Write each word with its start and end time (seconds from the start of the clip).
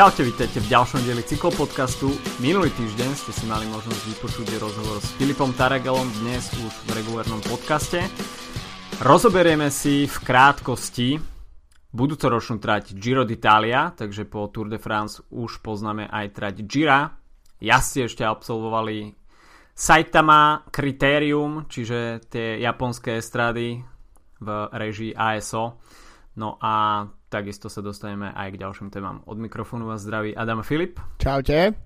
Čaute, 0.00 0.24
vítajte 0.24 0.64
v 0.64 0.72
ďalšom 0.72 1.04
dieli 1.04 1.20
cyklopodcastu. 1.20 2.08
Minulý 2.40 2.72
týždeň 2.72 3.20
ste 3.20 3.36
si 3.36 3.44
mali 3.44 3.68
možnosť 3.68 4.00
vypočuť 4.08 4.56
rozhovor 4.56 4.96
s 4.96 5.12
Filipom 5.20 5.52
Taragelom 5.52 6.08
dnes 6.24 6.48
už 6.56 6.72
v 6.88 6.96
regulárnom 6.96 7.36
podcaste. 7.44 8.00
Rozoberieme 9.04 9.68
si 9.68 10.08
v 10.08 10.16
krátkosti 10.24 11.20
budúcoročnú 11.92 12.56
trať 12.64 12.96
Giro 12.96 13.28
d'Italia, 13.28 13.92
takže 13.92 14.24
po 14.24 14.48
Tour 14.48 14.72
de 14.72 14.80
France 14.80 15.20
už 15.28 15.60
poznáme 15.60 16.08
aj 16.08 16.26
trať 16.32 16.64
Gira. 16.64 17.20
Jazdci 17.60 18.08
ešte 18.08 18.24
absolvovali 18.24 19.12
Saitama 19.76 20.64
Criterium, 20.72 21.68
čiže 21.68 22.24
tie 22.24 22.56
japonské 22.56 23.20
estrady 23.20 23.84
v 24.40 24.48
režii 24.72 25.12
ASO. 25.12 25.76
No 26.40 26.56
a 26.56 27.04
takisto 27.30 27.70
sa 27.70 27.78
dostaneme 27.78 28.34
aj 28.34 28.58
k 28.58 28.60
ďalším 28.60 28.90
témam. 28.90 29.22
Od 29.24 29.38
mikrofónu 29.38 29.86
vás 29.86 30.02
zdraví 30.02 30.34
Adam 30.34 30.66
Filip. 30.66 30.98
Čaute. 31.22 31.78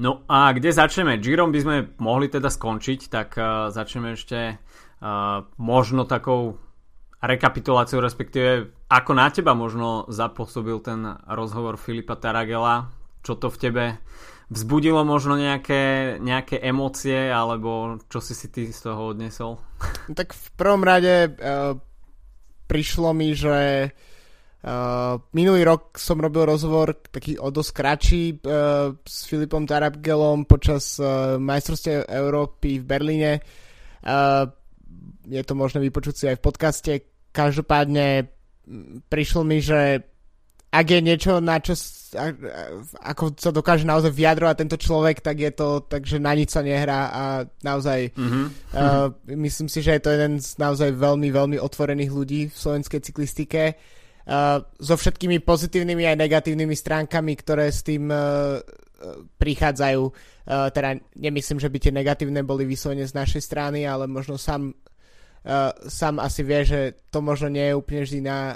No 0.00 0.24
a 0.24 0.56
kde 0.56 0.72
začneme? 0.72 1.20
Girom 1.20 1.52
by 1.52 1.60
sme 1.60 1.76
mohli 2.00 2.32
teda 2.32 2.48
skončiť, 2.48 3.00
tak 3.12 3.36
uh, 3.36 3.68
začneme 3.68 4.16
ešte 4.16 4.56
uh, 4.56 5.44
možno 5.60 6.08
takou 6.08 6.56
rekapituláciou, 7.20 8.00
respektíve 8.00 8.72
ako 8.88 9.12
na 9.12 9.28
teba 9.28 9.52
možno 9.52 10.08
zapôsobil 10.08 10.80
ten 10.80 11.06
rozhovor 11.28 11.76
Filipa 11.76 12.16
Taragela, 12.16 12.88
čo 13.20 13.36
to 13.36 13.52
v 13.52 13.60
tebe 13.60 13.84
vzbudilo 14.48 15.04
možno 15.04 15.36
nejaké, 15.36 16.16
nejaké 16.18 16.56
emócie, 16.64 17.28
alebo 17.28 18.00
čo 18.08 18.18
si 18.24 18.32
si 18.32 18.48
ty 18.48 18.72
z 18.72 18.80
toho 18.80 19.12
odnesol? 19.12 19.60
Tak 20.08 20.32
v 20.32 20.48
prvom 20.56 20.82
rade 20.82 21.36
uh, 21.36 21.76
prišlo 22.64 23.12
mi, 23.12 23.36
že 23.36 23.92
Uh, 23.92 24.11
minulý 25.34 25.66
rok 25.66 25.98
som 25.98 26.22
robil 26.22 26.46
rozhovor 26.46 26.94
taký 27.10 27.34
o 27.34 27.50
dosť 27.50 27.70
kratší 27.74 28.24
uh, 28.30 28.94
s 29.02 29.26
Filipom 29.26 29.66
Tarabgelom 29.66 30.46
počas 30.46 31.02
uh, 31.02 31.34
majstrovstiev 31.42 32.06
Európy 32.06 32.78
v 32.78 32.86
Berlíne. 32.86 33.32
Uh, 34.06 34.46
je 35.26 35.42
to 35.42 35.58
možné 35.58 35.82
vypočuť 35.82 36.14
si 36.14 36.24
aj 36.30 36.38
v 36.38 36.46
podcaste. 36.46 36.92
Každopádne 37.34 38.30
prišlo 39.10 39.42
mi, 39.42 39.58
že 39.58 40.06
ak 40.72 40.86
je 40.88 41.00
niečo, 41.04 41.42
na 41.42 41.58
čo, 41.58 41.74
ako 43.02 43.34
sa 43.36 43.50
dokáže 43.50 43.82
naozaj 43.82 44.14
vyjadrovať 44.14 44.56
tento 44.56 44.78
človek, 44.78 45.20
tak 45.20 45.42
je 45.42 45.52
to, 45.52 45.84
takže 45.84 46.22
na 46.22 46.32
nič 46.38 46.54
sa 46.54 46.62
nehrá 46.62 47.10
a 47.12 47.22
naozaj 47.66 48.14
mm-hmm. 48.14 48.46
uh, 48.78 49.10
myslím 49.26 49.66
si, 49.66 49.82
že 49.82 49.98
je 49.98 50.02
to 50.06 50.14
jeden 50.14 50.38
z 50.38 50.54
naozaj 50.62 50.94
veľmi, 50.94 51.34
veľmi 51.34 51.58
otvorených 51.58 52.12
ľudí 52.14 52.40
v 52.46 52.54
slovenskej 52.54 53.00
cyklistike 53.10 53.74
Uh, 53.74 54.00
so 54.78 54.94
všetkými 54.94 55.42
pozitívnymi 55.42 56.06
aj 56.06 56.16
negatívnymi 56.18 56.74
stránkami, 56.78 57.32
ktoré 57.38 57.70
s 57.70 57.82
tým 57.82 58.06
uh, 58.06 58.62
prichádzajú. 59.38 60.02
Uh, 60.02 60.70
teda 60.70 61.02
nemyslím, 61.18 61.58
že 61.58 61.70
by 61.70 61.78
tie 61.82 61.92
negatívne 61.94 62.46
boli 62.46 62.62
vyslovene 62.62 63.02
z 63.02 63.18
našej 63.18 63.42
strany, 63.42 63.82
ale 63.82 64.06
možno 64.06 64.38
sám, 64.38 64.74
sám 65.90 66.22
asi 66.22 66.46
vie, 66.46 66.62
že 66.62 66.80
to 67.10 67.18
možno 67.18 67.50
nie 67.50 67.66
je 67.66 67.74
úplne 67.74 68.02
vždy 68.06 68.20
na 68.22 68.54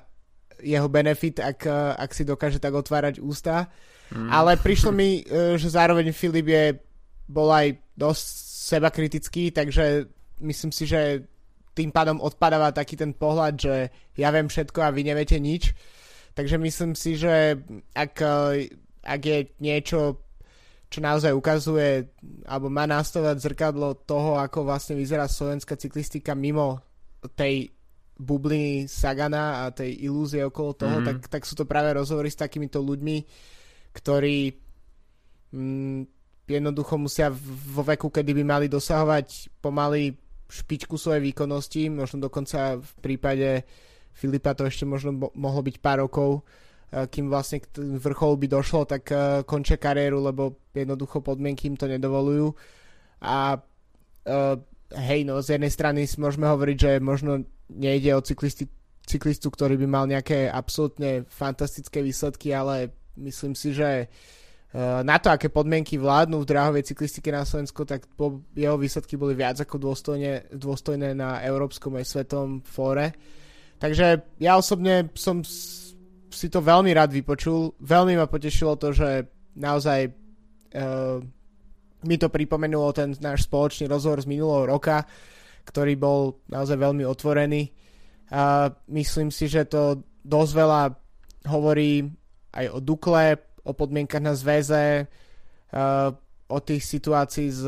jeho 0.63 0.87
benefit, 0.87 1.43
ak, 1.43 1.67
ak 1.99 2.11
si 2.15 2.23
dokáže 2.23 2.63
tak 2.63 2.73
otvárať 2.73 3.19
ústa. 3.19 3.67
Mm. 4.15 4.31
Ale 4.31 4.55
prišlo 4.55 4.95
mi, 4.95 5.27
že 5.59 5.67
zároveň 5.67 6.15
Filip 6.15 6.47
je 6.47 6.79
bol 7.27 7.51
aj 7.51 7.75
dosť 7.99 8.25
seba 8.71 8.89
kritický, 8.91 9.51
takže 9.51 10.07
myslím 10.41 10.71
si, 10.71 10.87
že 10.87 11.27
tým 11.77 11.93
pádom 11.93 12.17
odpadáva 12.25 12.73
taký 12.73 12.97
ten 12.97 13.13
pohľad, 13.13 13.55
že 13.61 13.75
ja 14.17 14.33
viem 14.33 14.49
všetko 14.49 14.81
a 14.81 14.95
vy 14.97 15.13
neviete 15.13 15.37
nič. 15.37 15.77
Takže 16.33 16.57
myslím 16.57 16.97
si, 16.97 17.21
že 17.21 17.61
ak, 17.93 18.13
eh, 18.25 18.73
ak 19.05 19.21
je 19.21 19.39
niečo, 19.61 20.25
čo 20.89 20.99
naozaj 21.05 21.37
ukazuje 21.37 22.09
alebo 22.49 22.73
má 22.73 22.89
nastavať 22.89 23.37
zrkadlo 23.43 24.07
toho, 24.09 24.41
ako 24.41 24.65
vlastne 24.65 24.97
vyzerá 24.97 25.29
slovenská 25.29 25.77
cyklistika 25.77 26.33
mimo 26.33 26.81
tej 27.35 27.69
bubliny 28.17 28.89
Sagana 28.89 29.67
a 29.69 29.75
tej 29.75 30.09
ilúzie 30.09 30.41
okolo 30.41 30.73
toho, 30.73 30.97
mm-hmm. 31.03 31.29
tak, 31.29 31.41
tak 31.41 31.43
sú 31.45 31.53
to 31.53 31.69
práve 31.69 31.93
rozhovory 31.93 32.33
s 32.33 32.41
takýmito 32.41 32.81
ľuďmi, 32.81 33.17
ktorí 33.93 34.39
mm, 35.53 36.01
jednoducho 36.49 36.97
musia 36.97 37.29
vo 37.75 37.83
veku, 37.85 38.09
kedy 38.09 38.31
by 38.33 38.45
mali 38.47 38.67
dosahovať 38.71 39.59
pomaly 39.61 40.15
špičku 40.47 40.95
svojej 40.95 41.23
výkonnosti, 41.33 41.91
možno 41.91 42.27
dokonca 42.27 42.79
v 42.79 42.93
prípade 43.03 43.67
Filipa 44.17 44.57
to 44.57 44.65
ešte 44.65 44.89
možno 44.89 45.13
bo- 45.13 45.35
mohlo 45.37 45.61
byť 45.61 45.77
pár 45.83 46.07
rokov, 46.07 46.41
uh, 46.41 47.05
kým 47.11 47.29
vlastne 47.29 47.61
k 47.61 47.69
vrcholu 47.79 48.35
by 48.41 48.47
došlo, 48.49 48.89
tak 48.89 49.11
uh, 49.13 49.43
končia 49.43 49.77
kariéru, 49.77 50.23
lebo 50.23 50.57
jednoducho 50.73 51.21
podmienky 51.21 51.69
im 51.69 51.77
to 51.77 51.91
nedovolujú. 51.91 52.55
A 53.21 53.61
uh, 53.61 54.55
hej, 54.95 55.21
no 55.27 55.43
z 55.43 55.59
jednej 55.59 55.73
strany 55.73 56.07
si 56.07 56.17
môžeme 56.23 56.49
hovoriť, 56.49 56.77
že 56.79 56.93
možno 57.03 57.45
nejde 57.69 58.15
o 58.15 58.25
cyklisti, 58.25 58.71
cyklistu, 59.05 59.51
ktorý 59.51 59.77
by 59.83 59.87
mal 59.91 60.05
nejaké 60.07 60.49
absolútne 60.49 61.27
fantastické 61.27 62.01
výsledky, 62.01 62.55
ale 62.55 62.95
myslím 63.19 63.53
si, 63.53 63.75
že 63.75 64.07
uh, 64.07 64.45
na 64.75 65.17
to, 65.23 65.33
aké 65.33 65.49
podmienky 65.49 65.97
vládnu 65.97 66.43
v 66.43 66.51
dráhovej 66.51 66.85
cyklistike 66.85 67.33
na 67.33 67.47
Slovensku, 67.47 67.87
tak 67.89 68.05
po, 68.13 68.45
jeho 68.53 68.77
výsledky 68.77 69.17
boli 69.17 69.33
viac 69.33 69.57
ako 69.63 69.79
dôstojne, 69.79 70.53
dôstojné 70.53 71.17
na 71.17 71.41
európskom 71.47 71.97
aj 71.97 72.05
svetom 72.05 72.61
fóre. 72.61 73.15
Takže 73.81 74.37
ja 74.37 74.59
osobne 74.59 75.09
som 75.17 75.41
si 76.37 76.49
to 76.53 76.61
veľmi 76.61 76.93
rád 76.93 77.17
vypočul. 77.17 77.73
Veľmi 77.81 78.21
ma 78.21 78.29
potešilo 78.29 78.77
to, 78.77 78.93
že 78.93 79.25
naozaj 79.57 80.13
uh, 80.13 81.25
mi 82.05 82.17
to 82.21 82.29
pripomenulo 82.29 82.93
ten 82.93 83.17
náš 83.25 83.49
spoločný 83.49 83.89
rozhovor 83.89 84.21
z 84.21 84.29
minulého 84.29 84.69
roka, 84.69 85.09
ktorý 85.65 85.97
bol 85.97 86.45
naozaj 86.53 86.77
veľmi 86.77 87.05
otvorený. 87.09 87.73
A 88.35 88.69
myslím 88.93 89.33
si, 89.33 89.49
že 89.49 89.65
to 89.65 90.05
dosť 90.21 90.53
veľa 90.53 90.83
hovorí 91.49 92.05
aj 92.53 92.67
o 92.75 92.79
Dukle, 92.83 93.46
o 93.67 93.73
podmienkach 93.75 94.23
na 94.23 94.39
zväze, 94.39 95.11
uh, 95.75 96.15
o 96.47 96.59
tých 96.63 96.87
situácií 96.87 97.51
s, 97.51 97.67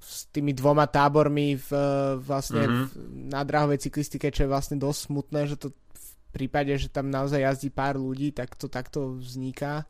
s 0.00 0.16
tými 0.32 0.56
dvoma 0.56 0.88
tábormi 0.88 1.60
v, 1.60 1.70
vlastne 2.24 2.64
mm-hmm. 2.64 2.84
v, 2.88 2.92
na 3.28 3.44
dráhovej 3.44 3.84
cyklistike, 3.84 4.32
čo 4.32 4.48
je 4.48 4.52
vlastne 4.52 4.80
dosť 4.80 5.00
smutné, 5.12 5.40
že 5.52 5.60
to 5.60 5.68
v 5.76 6.12
prípade, 6.32 6.72
že 6.80 6.88
tam 6.88 7.12
naozaj 7.12 7.44
jazdí 7.44 7.68
pár 7.68 8.00
ľudí, 8.00 8.32
tak 8.32 8.56
to 8.56 8.72
takto 8.72 9.20
vzniká. 9.20 9.84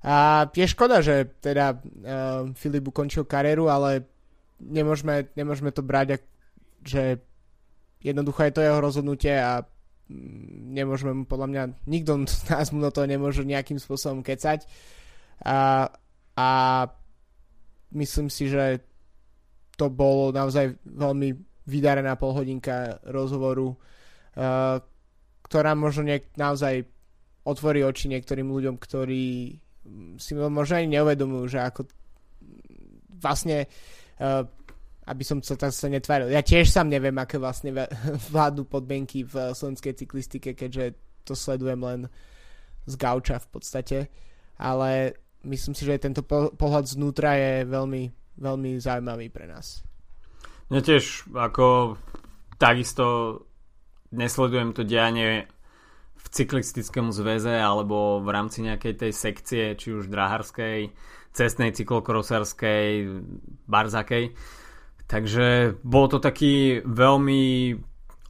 A 0.00 0.46
je 0.54 0.64
škoda, 0.64 1.02
že 1.02 1.28
teda 1.42 1.76
uh, 1.76 2.48
Filip 2.54 2.86
ukončil 2.88 3.26
kariéru, 3.26 3.68
ale 3.68 4.06
nemôžeme, 4.62 5.28
nemôžeme 5.34 5.74
to 5.74 5.82
brať, 5.84 6.22
že 6.86 7.20
jednoducho 8.00 8.46
je 8.46 8.54
to 8.54 8.64
jeho 8.64 8.78
rozhodnutie 8.80 9.36
a 9.36 9.66
nemôžeme 10.70 11.12
mu 11.14 11.24
podľa 11.24 11.46
mňa, 11.48 11.62
nikto 11.86 12.26
z 12.26 12.42
nás 12.50 12.70
mu 12.74 12.82
do 12.82 12.90
toho 12.90 13.06
nemôže 13.06 13.46
nejakým 13.46 13.78
spôsobom 13.78 14.20
kecať. 14.26 14.66
A, 15.46 15.88
a 16.36 16.48
myslím 17.96 18.28
si, 18.28 18.50
že 18.50 18.84
to 19.78 19.88
bolo 19.88 20.28
naozaj 20.34 20.76
veľmi 20.84 21.32
vydarená 21.64 22.18
polhodinka 22.20 23.00
rozhovoru, 23.08 23.72
uh, 23.72 24.76
ktorá 25.46 25.72
možno 25.72 26.04
niek- 26.04 26.28
naozaj 26.36 26.84
otvorí 27.48 27.80
oči 27.80 28.12
niektorým 28.12 28.52
ľuďom, 28.52 28.76
ktorí 28.76 29.56
si 30.20 30.32
možno 30.36 30.76
ani 30.76 31.00
neuvedomujú, 31.00 31.44
že 31.56 31.58
ako 31.64 31.88
vlastne 33.16 33.64
uh, 33.64 34.44
aby 35.10 35.26
som 35.26 35.42
sa 35.42 35.58
tak 35.58 35.74
sa 35.74 35.90
netváril. 35.90 36.30
Ja 36.30 36.46
tiež 36.46 36.70
sám 36.70 36.86
neviem, 36.86 37.18
aké 37.18 37.42
vlastne 37.42 37.74
vládnu 38.32 38.62
podmienky 38.70 39.26
v 39.26 39.50
slovenskej 39.50 39.98
cyklistike, 39.98 40.54
keďže 40.54 40.94
to 41.26 41.34
sledujem 41.34 41.82
len 41.82 42.00
z 42.86 42.94
gauča 42.94 43.42
v 43.42 43.48
podstate. 43.50 43.98
Ale 44.54 45.18
myslím 45.42 45.74
si, 45.74 45.82
že 45.82 45.98
tento 45.98 46.22
pohľad 46.54 46.86
znútra 46.86 47.34
je 47.34 47.66
veľmi, 47.66 48.02
veľmi 48.38 48.70
zaujímavý 48.78 49.26
pre 49.34 49.50
nás. 49.50 49.82
Ja 50.70 50.78
tiež 50.78 51.26
ako 51.34 51.98
takisto 52.62 53.06
nesledujem 54.14 54.70
to 54.70 54.86
dianie 54.86 55.50
v 56.20 56.26
cyklistickom 56.30 57.10
zväze 57.10 57.58
alebo 57.58 58.22
v 58.22 58.28
rámci 58.30 58.62
nejakej 58.62 58.94
tej 58.94 59.12
sekcie, 59.16 59.64
či 59.74 59.90
už 59.90 60.06
draharskej, 60.06 60.94
cestnej, 61.34 61.74
cyklokrosarskej, 61.74 63.10
barzakej 63.66 64.36
Takže 65.10 65.74
bol 65.82 66.06
to 66.06 66.22
taký 66.22 66.86
veľmi 66.86 67.74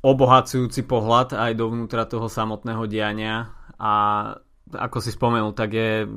obohacujúci 0.01 0.89
pohľad 0.89 1.37
aj 1.37 1.53
dovnútra 1.53 2.09
toho 2.09 2.25
samotného 2.25 2.89
diania. 2.89 3.53
A 3.77 3.93
ako 4.73 4.99
si 5.05 5.13
spomenul, 5.13 5.53
tak 5.53 5.77
je 5.77 6.09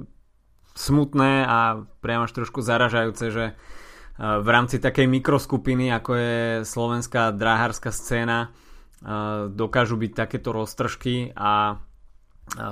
smutné 0.71 1.43
a 1.43 1.83
priamo 1.99 2.23
až 2.23 2.31
trošku 2.31 2.63
zaražajúce, 2.63 3.25
že 3.27 3.45
e, 3.51 3.53
v 4.17 4.47
rámci 4.47 4.79
takej 4.79 5.05
mikroskupiny, 5.05 5.91
ako 5.91 6.11
je 6.15 6.35
slovenská 6.63 7.35
dráhárska 7.35 7.91
scéna, 7.91 8.47
e, 8.47 8.49
dokážu 9.51 9.99
byť 9.99 10.11
takéto 10.15 10.55
roztržky 10.55 11.35
a 11.35 11.75
e, 11.75 12.65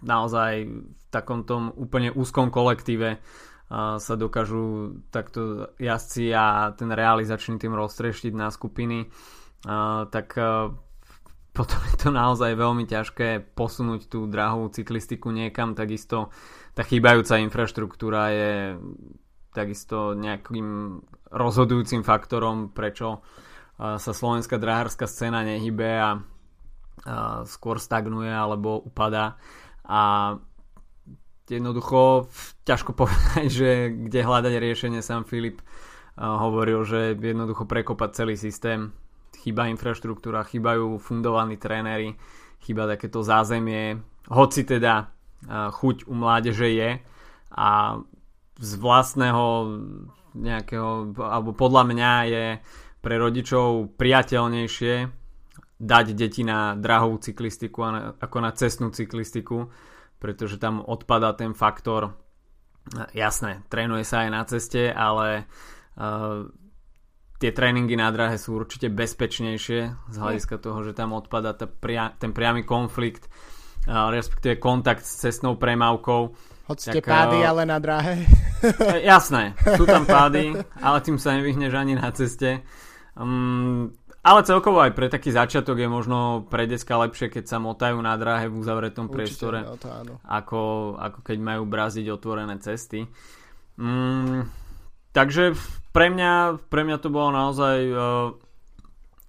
naozaj 0.00 0.52
v 0.72 1.02
takom 1.12 1.44
tom 1.44 1.68
úplne 1.76 2.16
úzkom 2.16 2.48
kolektíve 2.48 3.20
sa 3.72 4.14
dokážu 4.14 4.94
takto 5.10 5.74
jazdci 5.82 6.30
a 6.30 6.70
ten 6.78 6.90
realizačný 6.94 7.58
tým 7.58 7.74
roztreštiť 7.74 8.32
na 8.34 8.54
skupiny, 8.54 9.10
tak 10.10 10.26
potom 11.50 11.80
je 11.90 11.96
to 11.98 12.14
naozaj 12.14 12.52
veľmi 12.54 12.86
ťažké 12.86 13.56
posunúť 13.58 14.12
tú 14.12 14.30
drahovú 14.30 14.70
cyklistiku 14.70 15.34
niekam, 15.34 15.74
takisto 15.74 16.30
tá 16.76 16.84
chýbajúca 16.84 17.40
infraštruktúra 17.42 18.22
je 18.30 18.52
takisto 19.56 20.12
nejakým 20.12 21.00
rozhodujúcim 21.32 22.04
faktorom, 22.04 22.76
prečo 22.76 23.24
sa 23.80 24.12
slovenská 24.12 24.60
drahárska 24.60 25.08
scéna 25.08 25.42
nehybe 25.42 25.90
a 25.96 26.10
skôr 27.48 27.80
stagnuje 27.80 28.28
alebo 28.28 28.78
upada 28.84 29.40
a 29.84 30.32
jednoducho 31.48 32.30
ťažko 32.66 32.92
povedať, 33.00 33.46
že 33.50 33.70
kde 33.90 34.20
hľadať 34.22 34.54
riešenie. 34.58 35.00
Sám 35.00 35.24
Filip 35.28 35.62
hovoril, 36.16 36.82
že 36.82 37.14
jednoducho 37.16 37.68
prekopať 37.68 38.24
celý 38.24 38.34
systém. 38.40 38.92
Chýba 39.36 39.68
infraštruktúra, 39.70 40.48
chýbajú 40.48 40.98
fundovaní 40.98 41.60
tréneri, 41.60 42.16
chýba 42.64 42.88
takéto 42.88 43.22
zázemie, 43.22 44.00
hoci 44.26 44.66
teda 44.66 45.12
chuť 45.46 46.10
u 46.10 46.14
mládeže 46.16 46.66
je 46.72 46.90
a 47.54 47.68
z 48.56 48.70
vlastného 48.80 49.44
nejakého, 50.36 51.14
alebo 51.20 51.52
podľa 51.52 51.82
mňa 51.86 52.12
je 52.26 52.46
pre 53.00 53.14
rodičov 53.20 53.94
priateľnejšie 53.94 54.94
dať 55.76 56.06
deti 56.16 56.42
na 56.42 56.72
drahovú 56.74 57.20
cyklistiku 57.20 57.84
ako 58.16 58.36
na 58.40 58.50
cestnú 58.56 58.88
cyklistiku, 58.90 59.68
pretože 60.16 60.56
tam 60.56 60.80
odpada 60.80 61.32
ten 61.36 61.52
faktor 61.52 62.16
jasné, 63.12 63.66
trénuje 63.66 64.04
sa 64.06 64.26
aj 64.26 64.28
na 64.30 64.42
ceste, 64.46 64.82
ale 64.94 65.50
uh, 65.98 66.46
tie 67.42 67.50
tréningy 67.50 67.98
na 67.98 68.08
drahe 68.14 68.38
sú 68.38 68.56
určite 68.56 68.86
bezpečnejšie 68.88 69.80
z 69.90 70.16
hľadiska 70.16 70.56
toho, 70.62 70.78
že 70.86 70.94
tam 70.94 71.12
odpada 71.12 71.52
pria, 71.56 72.14
ten 72.16 72.30
priamy 72.30 72.62
konflikt, 72.62 73.26
uh, 73.90 74.08
respektíve 74.14 74.62
kontakt 74.62 75.02
s 75.02 75.26
cestnou 75.26 75.58
premávkou. 75.58 76.20
Hoď 76.66 76.78
ste 76.78 77.00
pády, 77.02 77.42
uh, 77.42 77.50
ale 77.54 77.62
na 77.66 77.78
drahe. 77.82 78.22
jasné, 79.02 79.58
sú 79.74 79.86
tam 79.86 80.06
pády, 80.06 80.54
ale 80.86 80.98
tým 81.02 81.18
sa 81.18 81.34
nevyhneš 81.34 81.72
ani 81.74 81.94
na 81.98 82.10
ceste. 82.14 82.62
Um, 83.18 83.96
ale 84.26 84.42
celkovo 84.42 84.82
aj 84.82 84.90
pre 84.98 85.06
taký 85.06 85.30
začiatok 85.30 85.78
je 85.78 85.86
možno 85.86 86.50
pre 86.50 86.66
deska 86.66 86.98
lepšie, 86.98 87.30
keď 87.30 87.44
sa 87.46 87.62
motajú 87.62 87.94
na 88.02 88.18
dráhe 88.18 88.50
v 88.50 88.58
uzavretom 88.58 89.06
priestore, 89.06 89.62
no, 89.62 89.78
to 89.78 89.86
áno. 89.86 90.18
Ako, 90.26 90.94
ako 90.98 91.22
keď 91.22 91.38
majú 91.38 91.62
bráziť 91.62 92.10
otvorené 92.10 92.58
cesty. 92.58 93.06
Mm, 93.78 94.50
takže 95.14 95.54
pre 95.94 96.10
mňa, 96.10 96.58
pre 96.66 96.82
mňa 96.82 96.98
to 96.98 97.08
bolo 97.14 97.30
naozaj 97.30 97.78
uh, 97.86 98.34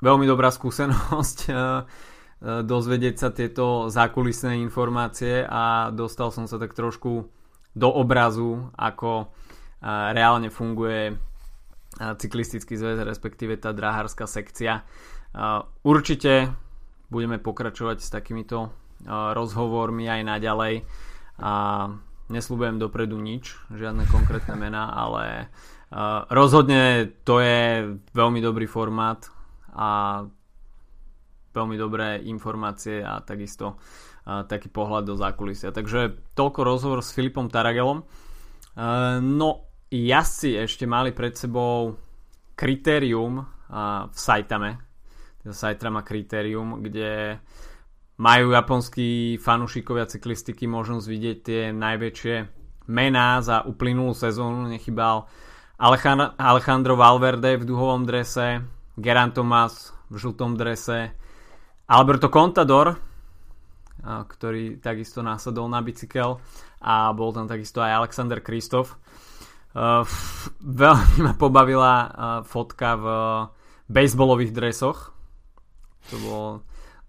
veľmi 0.01 0.25
dobrá 0.25 0.49
skúsenosť 0.49 1.37
uh, 1.53 1.53
uh, 1.53 2.65
dozvedieť 2.65 3.15
sa 3.21 3.29
tieto 3.29 3.93
zákulisné 3.93 4.57
informácie 4.65 5.45
a 5.45 5.93
dostal 5.93 6.33
som 6.33 6.49
sa 6.49 6.57
tak 6.57 6.73
trošku 6.73 7.29
do 7.77 7.89
obrazu, 7.93 8.73
ako 8.73 9.29
uh, 9.29 10.09
reálne 10.09 10.49
funguje 10.49 11.26
cyklistický 11.95 12.75
zväz, 12.75 13.01
respektíve 13.01 13.57
tá 13.57 13.71
dráhárska 13.71 14.27
sekcia. 14.27 14.83
Určite 15.81 16.51
budeme 17.07 17.39
pokračovať 17.39 17.97
s 18.03 18.09
takýmito 18.11 18.69
rozhovormi 19.07 20.09
aj 20.09 20.21
naďalej 20.25 20.83
a 21.37 21.53
neslúbujem 22.27 22.81
dopredu 22.81 23.15
nič, 23.21 23.55
žiadne 23.71 24.03
konkrétne 24.09 24.57
mená, 24.57 24.89
ale 24.91 25.53
rozhodne 26.33 27.13
to 27.23 27.39
je 27.39 27.95
veľmi 28.11 28.41
dobrý 28.41 28.67
formát 28.67 29.23
a 29.71 30.21
veľmi 31.53 31.77
dobré 31.77 32.21
informácie 32.27 33.05
a 33.05 33.21
takisto 33.21 33.79
taký 34.27 34.67
pohľad 34.67 35.07
do 35.07 35.15
zákulisia. 35.15 35.71
Takže 35.71 36.19
toľko 36.35 36.59
rozhovor 36.67 36.99
s 36.99 37.15
Filipom 37.15 37.47
Taragelom. 37.47 38.03
No 39.23 39.49
jazdci 39.91 40.59
ešte 40.59 40.83
mali 40.83 41.15
pred 41.15 41.35
sebou 41.35 41.95
kritérium 42.57 43.45
v 44.07 44.17
Saitame. 44.17 44.81
Teda 45.43 45.53
Saitama 45.55 46.03
kritérium, 46.03 46.83
kde 46.83 47.39
majú 48.17 48.51
japonskí 48.51 49.37
fanúšikovia 49.37 50.09
cyklistiky 50.09 50.65
možnosť 50.65 51.05
vidieť 51.05 51.37
tie 51.45 51.61
najväčšie 51.71 52.35
mená 52.89 53.43
za 53.45 53.61
uplynulú 53.63 54.17
sezónu. 54.17 54.67
Nechybal 54.71 55.29
Alejandro 56.41 56.97
Valverde 56.97 57.61
v 57.61 57.67
duhovom 57.67 58.07
drese, 58.07 58.65
Geran 58.97 59.35
Thomas 59.35 59.93
v 60.09 60.17
žltom 60.17 60.57
drese, 60.57 61.13
Alberto 61.85 62.33
Contador, 62.33 62.97
ktorý 64.03 64.81
takisto 64.81 65.21
následol 65.21 65.69
na 65.69 65.83
bicykel 65.85 66.41
a 66.81 67.13
bol 67.13 67.29
tam 67.31 67.45
takisto 67.45 67.79
aj 67.85 68.03
Alexander 68.03 68.41
Kristof. 68.41 68.97
Uh, 69.77 70.01
veľmi 70.65 71.21
ma 71.21 71.37
pobavila 71.37 71.93
uh, 71.93 72.09
fotka 72.41 72.97
v 72.97 73.05
uh, 73.05 73.45
baseballových 73.85 74.49
dresoch. 74.49 75.13
To 76.09 76.15
bolo 76.17 76.49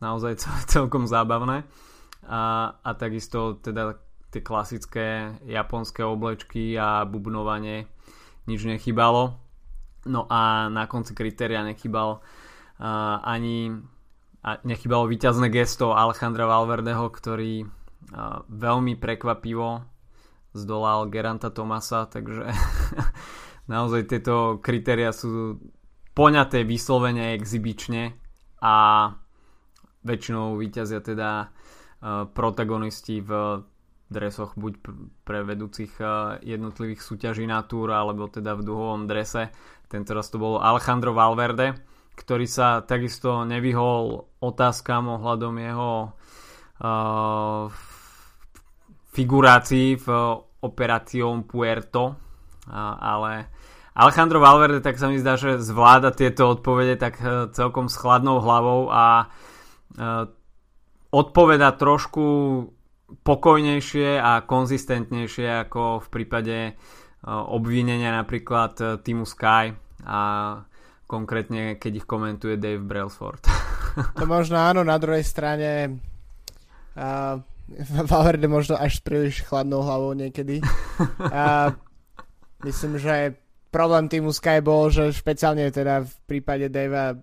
naozaj 0.04 0.36
cel- 0.44 0.68
celkom 0.68 1.08
zábavné. 1.08 1.64
A, 2.28 2.76
a 2.84 2.90
takisto 2.92 3.56
teda 3.56 3.96
tie 4.28 4.44
klasické 4.44 5.40
japonské 5.48 6.04
oblečky 6.04 6.76
a 6.76 7.08
bubnovanie 7.08 7.88
nič 8.44 8.68
nechybalo. 8.68 9.40
No 10.04 10.28
a 10.28 10.68
na 10.68 10.84
konci 10.84 11.16
kritéria 11.16 11.64
nechybal 11.64 12.20
uh, 12.20 13.16
ani 13.24 13.80
a 14.44 14.60
nechybalo 14.60 15.08
víťazné 15.08 15.48
gesto 15.48 15.96
Alejandra 15.96 16.46
Valverdeho, 16.46 17.10
ktorý 17.10 17.66
veľmi 18.48 18.94
prekvapivo 18.96 19.82
zdolal 20.56 21.08
Geranta 21.12 21.52
Tomasa, 21.52 22.08
takže 22.08 22.48
naozaj 23.72 24.08
tieto 24.08 24.60
kritéria 24.62 25.12
sú 25.12 25.60
poňaté 26.16 26.66
vyslovene 26.66 27.36
exibične 27.38 28.16
a 28.58 28.74
väčšinou 30.02 30.58
vyťazia 30.58 31.00
teda 31.04 31.30
uh, 31.46 32.26
protagonisti 32.26 33.22
v 33.22 33.62
dresoch 34.08 34.56
buď 34.56 34.72
pre 35.22 35.44
vedúcich 35.44 36.00
uh, 36.00 36.40
jednotlivých 36.40 37.04
súťaží 37.04 37.44
na 37.44 37.62
túr 37.62 37.92
alebo 37.92 38.26
teda 38.26 38.56
v 38.56 38.64
duhovom 38.66 39.04
drese. 39.04 39.52
Tento 39.86 40.16
raz 40.16 40.32
to 40.32 40.40
bol 40.40 40.58
Alejandro 40.58 41.12
Valverde, 41.12 41.76
ktorý 42.16 42.48
sa 42.48 42.82
takisto 42.82 43.46
nevyhol 43.46 44.26
otázkam 44.42 45.12
ohľadom 45.20 45.54
jeho 45.60 45.92
uh, 46.82 47.70
figurácií 49.12 49.96
v 49.96 50.06
Operáciou 50.58 51.32
Puerto, 51.46 52.18
ale 52.98 53.48
Alejandro 53.98 54.38
Valverde 54.38 54.78
tak 54.78 54.94
sa 54.94 55.10
mi 55.10 55.18
zdá, 55.18 55.34
že 55.34 55.58
zvláda 55.58 56.14
tieto 56.14 56.54
odpovede 56.54 56.94
tak 56.94 57.18
e, 57.18 57.50
celkom 57.50 57.90
s 57.90 57.98
chladnou 57.98 58.38
hlavou 58.38 58.86
a 58.94 59.26
e, 59.26 60.30
odpoveda 61.10 61.74
trošku 61.74 62.26
pokojnejšie 63.26 64.22
a 64.22 64.46
konzistentnejšie 64.46 65.66
ako 65.66 65.98
v 66.06 66.08
prípade 66.14 66.58
e, 66.70 66.72
obvinenia 67.26 68.14
napríklad 68.14 69.02
týmu 69.02 69.26
Sky 69.26 69.74
a 70.06 70.20
konkrétne 71.10 71.74
keď 71.74 71.92
ich 71.98 72.06
komentuje 72.06 72.54
Dave 72.54 72.84
Brailsford. 72.84 73.42
To 73.98 74.30
možno 74.30 74.62
áno, 74.62 74.86
na 74.86 74.94
druhej 74.94 75.26
strane 75.26 75.98
uh, 76.94 77.42
Valverde 78.10 78.48
možno 78.48 78.80
až 78.80 79.00
príliš 79.04 79.44
chladnou 79.44 79.84
hlavou 79.84 80.16
niekedy. 80.16 80.64
A 81.20 81.72
myslím, 82.64 82.96
že 82.96 83.36
problém 83.68 84.08
týmu 84.08 84.32
Sky 84.32 84.64
bol, 84.64 84.88
že 84.88 85.12
špeciálne 85.12 85.68
teda 85.68 86.04
v 86.04 86.14
prípade 86.24 86.72
Davea 86.72 87.12
uh, 87.12 87.20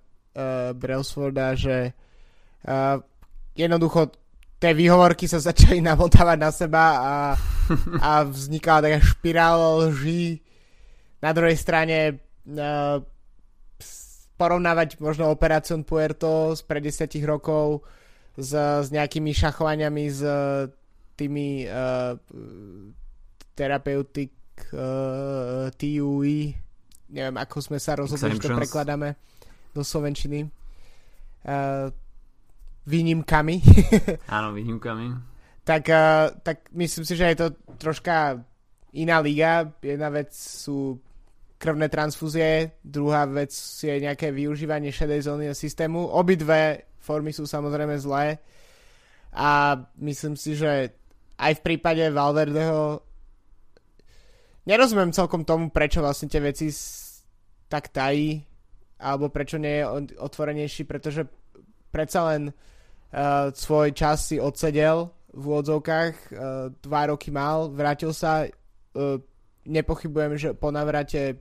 Brailsforda, 0.77 1.57
že 1.57 1.91
uh, 2.69 3.01
jednoducho 3.57 4.13
tie 4.61 4.71
výhovorky 4.77 5.25
sa 5.25 5.41
začali 5.41 5.81
namotávať 5.81 6.37
na 6.37 6.51
seba 6.53 6.85
a, 7.01 7.13
a 7.99 8.11
vznikala 8.23 8.85
taká 8.85 8.99
špirála 9.01 9.89
lží. 9.89 10.45
Na 11.25 11.33
druhej 11.33 11.57
strane 11.57 12.21
uh, 12.45 13.01
porovnávať 14.35 14.99
možno 14.99 15.31
Operácion 15.31 15.81
Puerto 15.87 16.53
z 16.53 16.61
pred 16.67 16.83
10 16.83 17.07
rokov 17.23 17.81
s, 18.35 18.51
s 18.55 18.87
nejakými 18.91 19.31
šachovaniami 19.31 20.05
s 20.11 20.21
tými 21.15 21.63
uh, 21.67 22.19
terapeutik 23.55 24.35
uh, 24.75 25.71
TUI 25.75 26.51
neviem 27.05 27.37
ako 27.39 27.57
sme 27.63 27.79
sa 27.79 27.95
rozhodli, 27.95 28.35
že 28.35 28.51
to 28.51 28.59
prekladáme 28.59 29.15
do 29.71 29.81
Slovenčiny 29.83 30.43
uh, 30.43 31.87
výnimkami 32.83 33.55
áno 34.35 34.51
výnimkami 34.51 35.35
tak, 35.65 35.83
uh, 35.89 36.29
tak 36.45 36.69
myslím 36.77 37.03
si, 37.09 37.13
že 37.17 37.33
je 37.33 37.37
to 37.41 37.47
troška 37.81 38.37
iná 38.93 39.17
liga. 39.19 39.65
Jedna 39.81 40.13
vec 40.13 40.29
sú 40.31 41.01
krvné 41.57 41.89
transfúzie, 41.89 42.77
druhá 42.85 43.25
vec 43.25 43.49
je 43.81 43.97
nejaké 43.97 44.29
využívanie 44.29 44.93
šedej 44.93 45.25
zóny 45.25 45.45
systému. 45.57 46.05
Obidve 46.05 46.85
formy 47.05 47.29
sú 47.29 47.45
samozrejme 47.45 47.93
zlé. 48.01 48.41
A 49.29 49.77
myslím 50.01 50.33
si, 50.33 50.57
že 50.57 50.97
aj 51.37 51.61
v 51.61 51.63
prípade 51.63 52.01
Valverdeho 52.09 53.05
nerozumiem 54.65 55.13
celkom 55.13 55.45
tomu, 55.45 55.69
prečo 55.69 56.01
vlastne 56.01 56.25
tie 56.25 56.41
veci 56.41 56.73
tak 57.69 57.93
tají 57.93 58.41
alebo 58.95 59.29
prečo 59.29 59.59
nie 59.59 59.83
je 59.83 59.89
otvorenejší, 60.17 60.87
pretože 60.87 61.27
predsa 61.91 62.31
len 62.31 62.49
uh, 62.49 63.51
svoj 63.51 63.91
čas 63.91 64.31
si 64.31 64.39
odsedel 64.39 65.11
v 65.35 65.43
úvodzovkách, 65.43 66.13
uh, 66.31 66.71
dva 66.79 67.01
roky 67.11 67.27
mal, 67.29 67.67
vrátil 67.69 68.15
sa, 68.15 68.47
uh, 68.47 69.19
nepochybujem, 69.67 70.33
že 70.39 70.49
po 70.55 70.71
navrate 70.71 71.35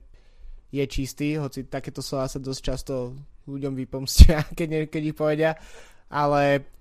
je 0.75 0.85
čistý, 0.89 1.39
hoci 1.39 1.67
takéto 1.71 2.03
slova 2.03 2.27
sa 2.27 2.39
dosť 2.41 2.61
často 2.61 3.15
ľuďom 3.47 3.73
vypomstia, 3.77 4.43
keď, 4.57 4.91
keď 4.91 5.01
ich 5.01 5.17
povedia, 5.17 5.51
ale 6.11 6.75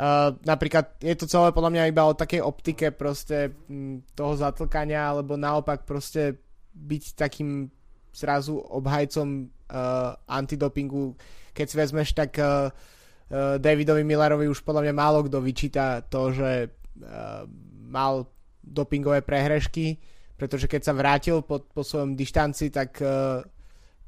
Uh, 0.00 0.32
napríklad 0.48 0.96
je 1.04 1.12
to 1.12 1.28
celé 1.28 1.52
podľa 1.52 1.76
mňa 1.76 1.92
iba 1.92 2.08
o 2.08 2.16
takej 2.16 2.40
optike 2.40 2.88
proste 2.88 3.52
m, 3.68 4.00
toho 4.16 4.32
zatlkania, 4.32 5.12
alebo 5.12 5.36
naopak 5.36 5.84
proste 5.84 6.40
byť 6.72 7.20
takým 7.20 7.68
zrazu 8.08 8.56
obhajcom 8.56 9.52
uh, 9.68 10.16
antidopingu. 10.24 11.12
Keď 11.52 11.66
si 11.68 11.76
vezmeš, 11.76 12.16
tak 12.16 12.32
uh, 12.40 12.72
uh, 12.72 13.60
Davidovi 13.60 14.00
Millerovi 14.00 14.48
už 14.48 14.64
podľa 14.64 14.88
mňa 14.88 14.94
málo 14.96 15.20
kto 15.28 15.36
vyčíta 15.44 16.00
to, 16.08 16.32
že 16.32 16.72
uh, 16.72 17.44
mal 17.84 18.24
dopingové 18.64 19.20
prehrešky, 19.20 20.00
pretože 20.40 20.64
keď 20.64 20.80
sa 20.88 20.96
vrátil 20.96 21.44
po, 21.44 21.60
po 21.60 21.84
svojom 21.84 22.16
dištanci, 22.16 22.72
tak, 22.72 22.96
uh, 23.04 23.44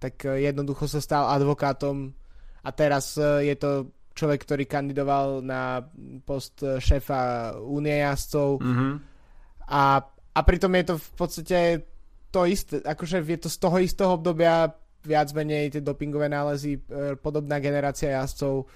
tak 0.00 0.24
jednoducho 0.24 0.88
sa 0.88 1.04
stal 1.04 1.28
advokátom. 1.28 2.08
A 2.64 2.70
teraz 2.72 3.20
uh, 3.20 3.44
je 3.44 3.52
to 3.60 3.92
človek, 4.16 4.48
ktorý 4.48 4.64
kandidoval 4.64 5.44
na 5.44 5.84
post 6.24 6.64
šéfa 6.64 7.52
Únie 7.60 8.00
jazdcov. 8.00 8.60
Mm-hmm. 8.60 8.92
a, 9.72 9.82
a 10.08 10.40
pritom 10.44 10.72
je 10.76 10.84
to 10.88 10.94
v 10.96 11.10
podstate 11.16 11.58
to 12.32 12.48
isté, 12.48 12.80
akože 12.80 13.20
je 13.24 13.40
to 13.40 13.48
z 13.52 13.58
toho 13.60 13.76
istého 13.80 14.10
obdobia 14.16 14.72
viac 15.04 15.28
menej 15.36 15.76
tie 15.76 15.82
dopingové 15.84 16.32
nálezy, 16.32 16.80
podobná 17.20 17.60
generácia 17.60 18.16
jazdcov, 18.16 18.68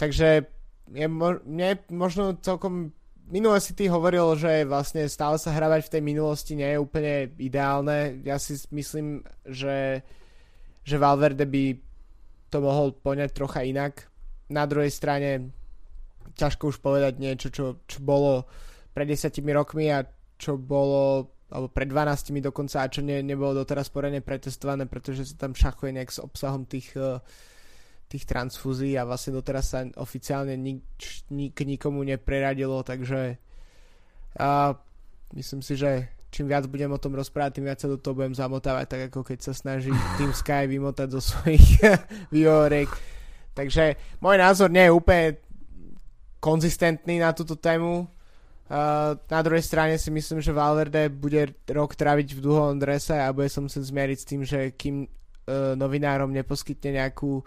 takže 0.00 0.48
je, 0.94 1.08
mne 1.08 1.70
možno 1.90 2.38
celkom 2.38 2.94
minule 3.30 3.58
si 3.60 3.74
ty 3.74 3.90
hovoril, 3.90 4.38
že 4.38 4.66
vlastne 4.66 5.06
stále 5.10 5.38
sa 5.38 5.54
hravať 5.54 5.86
v 5.86 5.92
tej 5.98 6.02
minulosti 6.02 6.52
nie 6.54 6.70
je 6.74 6.82
úplne 6.82 7.30
ideálne. 7.38 8.22
Ja 8.22 8.38
si 8.38 8.58
myslím, 8.70 9.22
že, 9.46 10.02
že 10.86 10.96
Valverde 10.96 11.46
by 11.46 11.64
to 12.50 12.58
mohol 12.62 12.94
poňať 12.94 13.30
trocha 13.34 13.66
inak 13.66 14.06
na 14.46 14.64
druhej 14.66 14.90
strane 14.94 15.50
ťažko 16.36 16.70
už 16.70 16.78
povedať 16.78 17.18
niečo, 17.18 17.48
čo, 17.50 17.82
čo 17.88 17.98
bolo 18.04 18.46
pred 18.94 19.08
desiatimi 19.08 19.50
rokmi 19.50 19.90
a 19.90 20.06
čo 20.36 20.60
bolo 20.60 21.32
alebo 21.46 21.70
pred 21.70 21.86
12 21.86 22.42
dokonca 22.42 22.82
a 22.82 22.90
čo 22.90 23.06
ne, 23.06 23.22
nebolo 23.22 23.62
doteraz 23.62 23.86
poriadne 23.86 24.18
pretestované, 24.18 24.90
pretože 24.90 25.30
sa 25.30 25.46
tam 25.46 25.54
šachuje 25.54 25.94
nejak 25.94 26.10
s 26.10 26.18
obsahom 26.18 26.66
tých, 26.66 26.90
eh, 26.98 27.22
tých 28.06 28.24
transfúzií 28.24 28.94
a 28.94 29.06
vlastne 29.06 29.34
doteraz 29.34 29.64
sa 29.74 29.82
oficiálne 29.98 30.54
nič, 30.54 31.26
nik, 31.30 31.58
nikomu 31.58 32.06
nepreradilo, 32.06 32.82
takže 32.86 33.38
a 34.36 34.76
myslím 35.34 35.64
si, 35.64 35.74
že 35.80 36.12
čím 36.30 36.46
viac 36.46 36.68
budem 36.68 36.92
o 36.92 37.00
tom 37.00 37.16
rozprávať, 37.16 37.58
tým 37.58 37.66
viac 37.66 37.80
sa 37.80 37.88
do 37.88 37.96
toho 37.96 38.14
budem 38.14 38.36
zamotávať, 38.36 38.86
tak 38.86 39.00
ako 39.10 39.24
keď 39.24 39.38
sa 39.40 39.52
snaží 39.56 39.90
Team 40.20 40.30
Sky 40.36 40.68
vymotať 40.68 41.08
zo 41.16 41.20
svojich 41.24 41.80
výhovorek 42.34 42.92
Takže 43.56 43.96
môj 44.20 44.36
názor 44.36 44.68
nie 44.68 44.84
je 44.84 44.92
úplne 44.92 45.40
konzistentný 46.44 47.16
na 47.24 47.32
túto 47.32 47.56
tému. 47.56 48.04
Na 49.32 49.40
druhej 49.40 49.64
strane 49.64 49.96
si 49.96 50.12
myslím, 50.12 50.44
že 50.44 50.52
Valverde 50.52 51.08
bude 51.08 51.56
rok 51.72 51.96
traviť 51.96 52.36
v 52.36 52.42
dlhom 52.44 52.76
drese 52.76 53.16
a 53.16 53.32
bude 53.32 53.48
sa 53.48 53.64
zmieriť 53.64 54.18
s 54.20 54.28
tým, 54.28 54.42
že 54.44 54.76
kým 54.76 55.08
uh, 55.08 55.72
novinárom 55.72 56.28
neposkytne 56.34 57.00
nejakú 57.00 57.40
uh, 57.40 57.44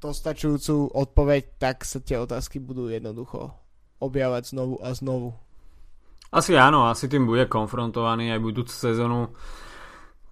dostačujúcu 0.00 0.92
odpoveď, 0.92 1.42
tak 1.56 1.88
sa 1.88 2.00
tie 2.04 2.20
otázky 2.20 2.60
budú 2.60 2.92
jednoducho 2.92 3.56
objavať 4.04 4.52
znovu 4.52 4.76
a 4.84 4.92
znovu. 4.92 5.32
Asi 6.34 6.58
áno, 6.58 6.90
asi 6.90 7.06
tým 7.06 7.30
bude 7.30 7.46
konfrontovaný 7.46 8.34
aj 8.34 8.42
budúcu 8.42 8.74
sezónu. 8.74 9.32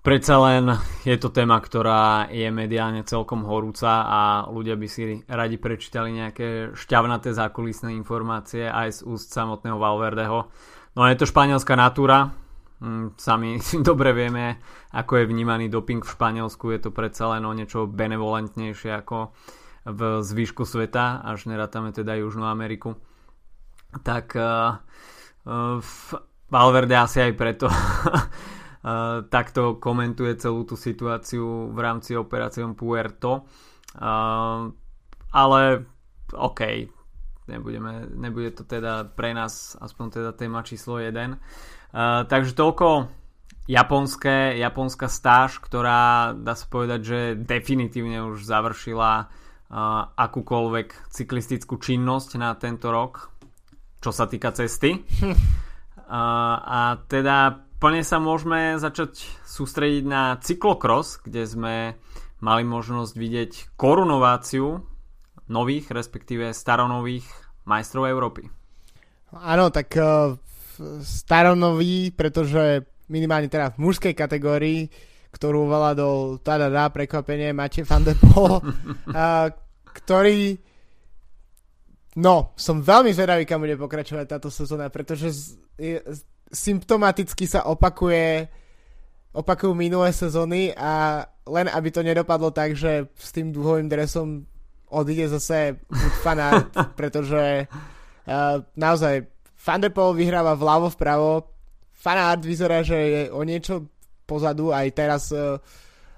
Predsa 0.02 0.34
len 0.50 0.66
je 1.06 1.14
to 1.14 1.30
téma, 1.30 1.62
ktorá 1.62 2.26
je 2.26 2.50
mediálne 2.50 3.06
celkom 3.06 3.46
horúca 3.46 4.02
a 4.02 4.20
ľudia 4.50 4.74
by 4.74 4.88
si 4.90 5.22
radi 5.30 5.62
prečítali 5.62 6.10
nejaké 6.10 6.74
šťavnaté 6.74 7.30
zákulisné 7.30 7.94
informácie 7.94 8.66
aj 8.66 8.98
z 8.98 9.00
úst 9.06 9.30
samotného 9.30 9.78
Valverdeho. 9.78 10.50
No 10.98 11.06
je 11.06 11.14
to 11.14 11.30
španielská 11.30 11.78
natúra, 11.78 12.34
sami 13.16 13.58
si 13.66 13.78
dobre 13.80 14.10
vieme, 14.12 14.58
ako 14.92 15.22
je 15.22 15.30
vnímaný 15.30 15.70
doping 15.70 16.02
v 16.02 16.12
Španielsku, 16.12 16.74
je 16.74 16.80
to 16.88 16.90
predsa 16.90 17.30
len 17.32 17.46
o 17.46 17.52
niečo 17.54 17.86
benevolentnejšie 17.86 18.90
ako 19.02 19.32
v 19.82 20.00
zvyšku 20.22 20.62
sveta, 20.62 21.26
až 21.26 21.50
nerátame 21.50 21.90
teda 21.90 22.14
Južnú 22.14 22.46
Ameriku. 22.46 22.94
Tak 24.06 24.38
uh, 24.38 24.78
uh, 25.46 25.82
Valverde 26.48 26.94
asi 26.94 27.18
aj 27.18 27.32
preto 27.34 27.66
uh, 27.66 29.26
takto 29.34 29.82
komentuje 29.82 30.38
celú 30.38 30.62
tú 30.62 30.78
situáciu 30.78 31.74
v 31.74 31.78
rámci 31.82 32.14
operácie 32.14 32.62
Puerto. 32.78 33.50
Ale 35.32 35.60
OK, 36.32 36.60
nebudeme, 37.48 38.08
nebude 38.14 38.50
to 38.56 38.64
teda 38.64 39.04
pre 39.12 39.34
nás 39.34 39.76
aspoň 39.80 40.06
teda 40.10 40.30
téma 40.32 40.62
číslo 40.62 40.96
1. 40.96 41.36
Uh, 41.92 42.24
takže 42.24 42.56
toľko 42.56 43.12
japonské, 43.68 44.58
japonská 44.58 45.06
stáž, 45.06 45.60
ktorá 45.60 46.32
dá 46.34 46.56
sa 46.56 46.66
povedať, 46.66 47.00
že 47.04 47.18
definitívne 47.36 48.24
už 48.26 48.42
završila 48.42 49.12
uh, 49.22 49.28
akúkoľvek 50.16 51.12
cyklistickú 51.12 51.78
činnosť 51.78 52.40
na 52.40 52.56
tento 52.56 52.90
rok, 52.90 53.30
čo 54.00 54.10
sa 54.10 54.26
týka 54.26 54.50
cesty. 54.56 54.98
uh, 54.98 55.36
a 56.80 56.96
teda 57.06 57.68
plne 57.76 58.02
sa 58.02 58.18
môžeme 58.18 58.80
začať 58.80 59.22
sústrediť 59.46 60.04
na 60.06 60.38
cyklokros, 60.40 61.22
kde 61.22 61.42
sme 61.46 61.76
mali 62.42 62.62
možnosť 62.66 63.12
vidieť 63.14 63.52
korunováciu 63.78 64.82
nových, 65.46 65.92
respektíve 65.94 66.50
staronových 66.50 67.26
majstrov 67.68 68.10
Európy. 68.10 68.50
Áno, 69.32 69.70
tak 69.70 69.94
uh, 69.96 70.34
staronový, 71.02 72.14
pretože 72.14 72.86
minimálne 73.10 73.50
teda 73.50 73.74
v 73.76 73.82
mužskej 73.84 74.14
kategórii, 74.16 74.88
ktorú 75.32 75.68
do 75.96 76.38
tada 76.44 76.68
prekvapenie 76.92 77.56
Mate 77.56 77.84
van 77.84 78.04
der 78.04 78.16
Poel, 78.20 78.60
uh, 78.62 79.48
ktorý 79.92 80.60
no, 82.20 82.52
som 82.56 82.84
veľmi 82.84 83.12
zvedavý, 83.16 83.48
kam 83.48 83.64
bude 83.64 83.80
pokračovať 83.80 84.26
táto 84.28 84.52
sezóna, 84.52 84.92
pretože 84.92 85.32
z, 85.32 85.42
je, 85.80 85.96
symptomaticky 86.52 87.48
sa 87.48 87.64
opakuje 87.64 88.48
opakujú 89.32 89.72
minulé 89.72 90.12
sezóny 90.12 90.76
a 90.76 91.24
len 91.48 91.66
aby 91.72 91.88
to 91.88 92.04
nedopadlo 92.04 92.52
tak, 92.52 92.76
že 92.76 93.08
s 93.16 93.32
tým 93.32 93.48
dúhovým 93.48 93.88
dresom 93.88 94.44
odíde 94.92 95.32
zase 95.32 95.80
fanart, 96.20 96.68
pretože 97.00 97.64
uh, 97.64 98.60
naozaj 98.76 99.31
Van 99.62 99.80
der 99.80 99.94
Poel 99.94 100.18
vyhráva 100.18 100.58
vľavo 100.58 100.90
vpravo 100.90 101.46
fanart 101.94 102.42
vyzerá, 102.42 102.82
že 102.82 102.98
je 102.98 103.22
o 103.30 103.42
niečo 103.46 103.86
pozadu 104.26 104.74
aj 104.74 104.86
teraz 104.90 105.30
uh, 105.30 105.58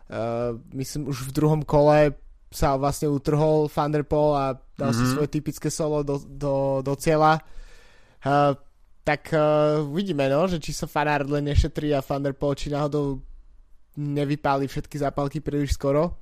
uh, 0.09 0.57
myslím 0.73 1.13
už 1.13 1.29
v 1.29 1.35
druhom 1.37 1.63
kole 1.65 2.17
sa 2.49 2.79
vlastne 2.81 3.13
utrhol 3.13 3.69
Van 3.69 3.93
der 3.93 4.09
Poel 4.09 4.33
a 4.33 4.47
dal 4.79 4.91
mm-hmm. 4.91 4.97
si 4.97 5.13
svoje 5.13 5.29
typické 5.29 5.69
solo 5.69 6.01
do, 6.01 6.17
do, 6.25 6.81
do 6.81 6.95
cieľa 6.97 7.45
uh, 8.25 8.57
tak 9.05 9.29
uh, 9.37 9.85
uvidíme, 9.85 10.25
no, 10.33 10.49
že 10.49 10.57
či 10.57 10.73
sa 10.73 10.89
Fanard 10.89 11.29
len 11.29 11.45
nešetrí 11.45 11.93
a 11.93 12.01
Thunderpool, 12.01 12.57
či 12.57 12.73
náhodou 12.73 13.21
nevypáli 14.01 14.65
všetky 14.65 14.97
zápalky 14.97 15.45
príliš 15.45 15.77
skoro. 15.77 16.17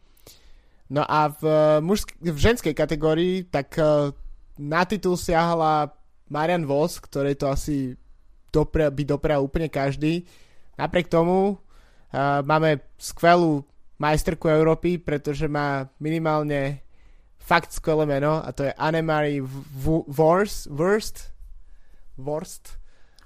No 0.90 1.06
a 1.06 1.30
v, 1.30 1.42
mužsk- 1.80 2.18
v 2.18 2.36
ženskej 2.36 2.74
kategórii 2.74 3.46
tak 3.48 3.78
uh, 3.78 4.10
na 4.58 4.82
titul 4.82 5.14
siahala 5.14 5.94
Marian 6.32 6.64
Vos, 6.64 6.96
ktorý 6.96 7.36
to 7.36 7.52
asi 7.52 7.92
dopre, 8.48 8.88
by 8.88 9.04
doprial 9.04 9.44
úplne 9.44 9.68
každý. 9.68 10.24
Napriek 10.80 11.12
tomu 11.12 11.52
uh, 11.52 12.40
máme 12.40 12.80
skvelú 12.96 13.60
majsterku 14.00 14.48
Európy, 14.48 14.96
pretože 14.96 15.44
má 15.46 15.84
minimálne 16.00 16.80
fakt 17.36 17.76
skvelé 17.76 18.08
meno 18.08 18.40
a 18.40 18.48
to 18.54 18.64
je 18.64 18.72
Annemarie 18.78 19.42
Worst 20.08 20.70
Worst 20.70 21.34
Worst 22.14 22.78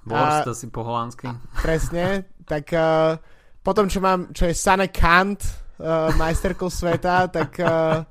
Worst 0.07 0.47
asi 0.47 0.67
po 0.73 0.81
holandsky. 0.81 1.29
Presne, 1.61 2.25
tak 2.47 2.71
uh, 2.73 3.19
potom 3.61 3.91
čo 3.91 3.99
mám, 3.99 4.31
čo 4.31 4.47
je 4.47 4.55
Sane 4.55 4.87
Kant 4.89 5.43
uh, 5.43 6.09
majsterkou 6.15 6.71
sveta, 6.71 7.27
tak 7.27 7.59
uh, 7.59 8.01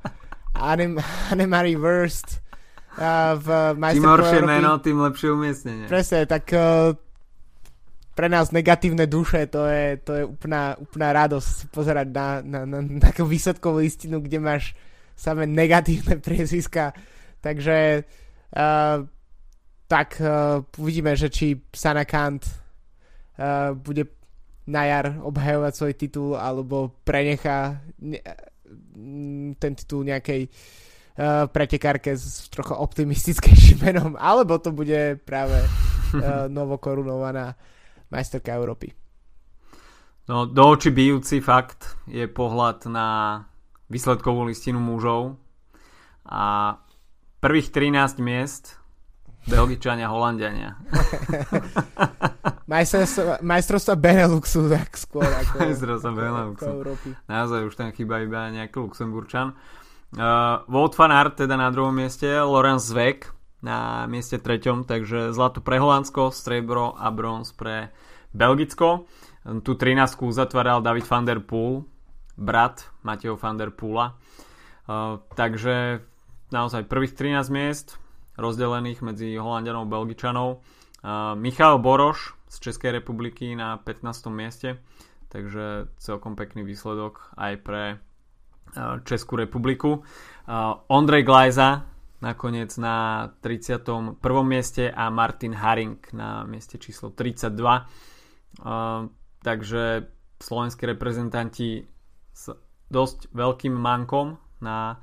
Annem, 0.56 1.00
Annemarie 1.32 1.80
Worst 1.80 2.45
v 3.36 3.46
majsterkou 3.76 4.00
Tým 4.00 4.12
horšie 4.16 4.38
Európy. 4.40 4.52
meno, 4.56 4.70
tým 4.80 4.98
lepšie 5.04 5.28
umiestnenie. 5.28 5.84
Presne, 5.84 6.24
tak 6.24 6.48
uh, 6.56 6.96
pre 8.16 8.28
nás 8.32 8.48
negatívne 8.48 9.04
duše, 9.04 9.44
to 9.52 9.68
je, 9.68 10.00
to 10.00 10.12
je 10.16 10.24
úplná, 10.24 10.80
úplná 10.80 11.12
radosť 11.12 11.68
pozerať 11.68 12.08
na, 12.08 12.28
na, 12.40 12.60
na, 12.64 12.78
na 12.80 12.98
takú 13.00 13.28
výsledkovú 13.28 13.84
listinu, 13.84 14.24
kde 14.24 14.40
máš 14.40 14.72
samé 15.12 15.44
negatívne 15.44 16.16
priezviska. 16.26 16.96
Takže 17.44 18.08
uh, 18.56 19.04
tak 19.86 20.08
uh, 20.18 20.64
uvidíme, 20.80 21.12
že 21.12 21.28
či 21.28 21.60
Sanakant 21.76 22.48
uh, 22.48 23.76
bude 23.76 24.08
na 24.66 24.82
jar 24.82 25.20
obhajovať 25.22 25.72
svoj 25.76 25.94
titul 25.94 26.30
alebo 26.34 26.90
prenechá 27.06 27.78
ne, 28.02 28.18
ten 29.62 29.72
titul 29.78 30.02
nejakej 30.02 30.50
uh, 30.50 30.85
pretekárke 31.48 32.12
s 32.12 32.48
trocha 32.52 32.76
optimistickejším 32.76 33.78
menom, 33.88 34.12
alebo 34.20 34.60
to 34.60 34.68
bude 34.72 35.16
práve 35.24 35.56
uh, 35.64 36.44
novokorunovaná 36.56 37.56
majsterka 38.12 38.52
Európy. 38.52 38.92
No, 40.26 40.44
do 40.44 40.74
očí 40.74 40.90
bijúci 40.90 41.38
fakt 41.38 41.96
je 42.10 42.26
pohľad 42.26 42.90
na 42.90 43.08
výsledkovú 43.86 44.42
listinu 44.44 44.82
mužov 44.82 45.38
a 46.26 46.74
prvých 47.38 47.70
13 47.70 48.18
miest 48.18 48.82
Belgičania, 49.46 50.10
Holandiania. 50.10 50.74
majstrovstva 53.46 53.94
Beneluxu 53.94 54.66
tak 54.66 54.98
skôr 54.98 55.22
ako, 55.46 55.54
majstrovstva 55.62 56.10
Beneluxu. 56.10 56.66
Európy. 56.66 57.08
Naozaj 57.30 57.60
už 57.70 57.74
tam 57.78 57.94
chýba 57.94 58.26
iba 58.26 58.50
nejaký 58.50 58.82
Luxemburčan. 58.82 59.54
Uh, 60.14 60.62
Wout 60.70 60.94
van 60.94 61.10
teda 61.34 61.58
na 61.58 61.70
druhom 61.74 61.94
mieste, 61.94 62.30
Lorenz 62.30 62.86
Zweck 62.86 63.34
na 63.58 64.06
mieste 64.06 64.38
treťom, 64.38 64.86
takže 64.86 65.34
zlato 65.34 65.58
pre 65.58 65.82
Holandsko, 65.82 66.30
strebro 66.30 66.94
a 66.94 67.10
bronz 67.10 67.50
pre 67.50 67.90
Belgicko. 68.30 69.10
Tu 69.42 69.72
13 69.74 70.22
uzatváral 70.22 70.82
David 70.82 71.06
van 71.10 71.24
der 71.26 71.42
Poel, 71.42 71.82
brat 72.38 72.86
Mateo 73.02 73.34
van 73.34 73.58
der 73.58 73.74
Poola. 73.74 74.14
Uh, 74.86 75.18
takže 75.34 76.06
naozaj 76.54 76.86
prvých 76.86 77.18
13 77.18 77.50
miest 77.50 77.98
rozdelených 78.38 79.02
medzi 79.02 79.34
Holandianov 79.34 79.88
a 79.88 79.92
Belgičanov. 79.98 80.48
Uh, 81.02 81.34
Michal 81.34 81.82
Boroš 81.82 82.36
z 82.46 82.70
Českej 82.70 82.94
republiky 83.02 83.56
na 83.58 83.80
15. 83.82 84.30
mieste, 84.30 84.78
takže 85.32 85.90
celkom 85.98 86.38
pekný 86.38 86.62
výsledok 86.62 87.34
aj 87.34 87.52
pre 87.66 87.82
Českú 89.08 89.40
republiku. 89.40 90.04
Ondrej 90.88 91.24
Glajza 91.24 91.88
nakoniec 92.20 92.72
na 92.80 93.28
31. 93.40 94.20
mieste 94.44 94.88
a 94.88 95.08
Martin 95.12 95.52
Haring 95.52 96.00
na 96.12 96.44
mieste 96.44 96.80
číslo 96.80 97.12
32. 97.12 97.52
Uh, 98.56 99.12
takže 99.44 100.08
slovenskí 100.40 100.88
reprezentanti 100.88 101.84
s 102.32 102.52
dosť 102.88 103.32
veľkým 103.34 103.74
mankom 103.74 104.38
na 104.60 105.00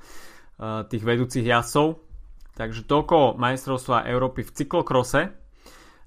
tých 0.88 1.04
vedúcich 1.04 1.44
jasov. 1.44 2.00
Takže 2.54 2.86
toľko 2.86 3.36
majstrovstva 3.36 4.06
Európy 4.08 4.46
v 4.46 4.54
cyklokrose. 4.54 5.22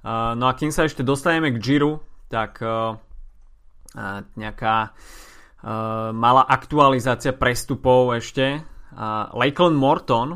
No 0.06 0.44
a 0.46 0.52
kým 0.54 0.70
sa 0.70 0.86
ešte 0.86 1.02
dostaneme 1.02 1.50
k 1.50 1.58
Giro, 1.58 2.06
tak 2.30 2.62
nejaká 4.38 4.94
uh, 5.66 6.14
malá 6.14 6.46
aktualizácia 6.46 7.34
prestupov 7.34 8.14
ešte. 8.14 8.62
Uh, 8.94 9.26
Lakeland 9.34 9.76
Morton 9.76 10.28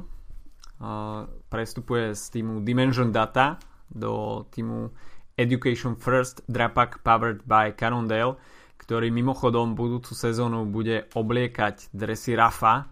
prestupuje 1.52 2.16
z 2.16 2.40
týmu 2.40 2.64
Dimension 2.64 3.12
Data 3.12 3.60
do 3.84 4.44
týmu 4.48 4.88
Education 5.36 5.96
First 5.96 6.40
Drapak 6.48 7.04
powered 7.04 7.44
by 7.44 7.76
Cannondale, 7.76 8.36
ktorý 8.80 9.12
mimochodom 9.12 9.76
budúcu 9.76 10.12
sezónu 10.16 10.68
bude 10.68 11.08
obliekať 11.12 11.92
dresy 11.92 12.32
Rafa 12.32 12.88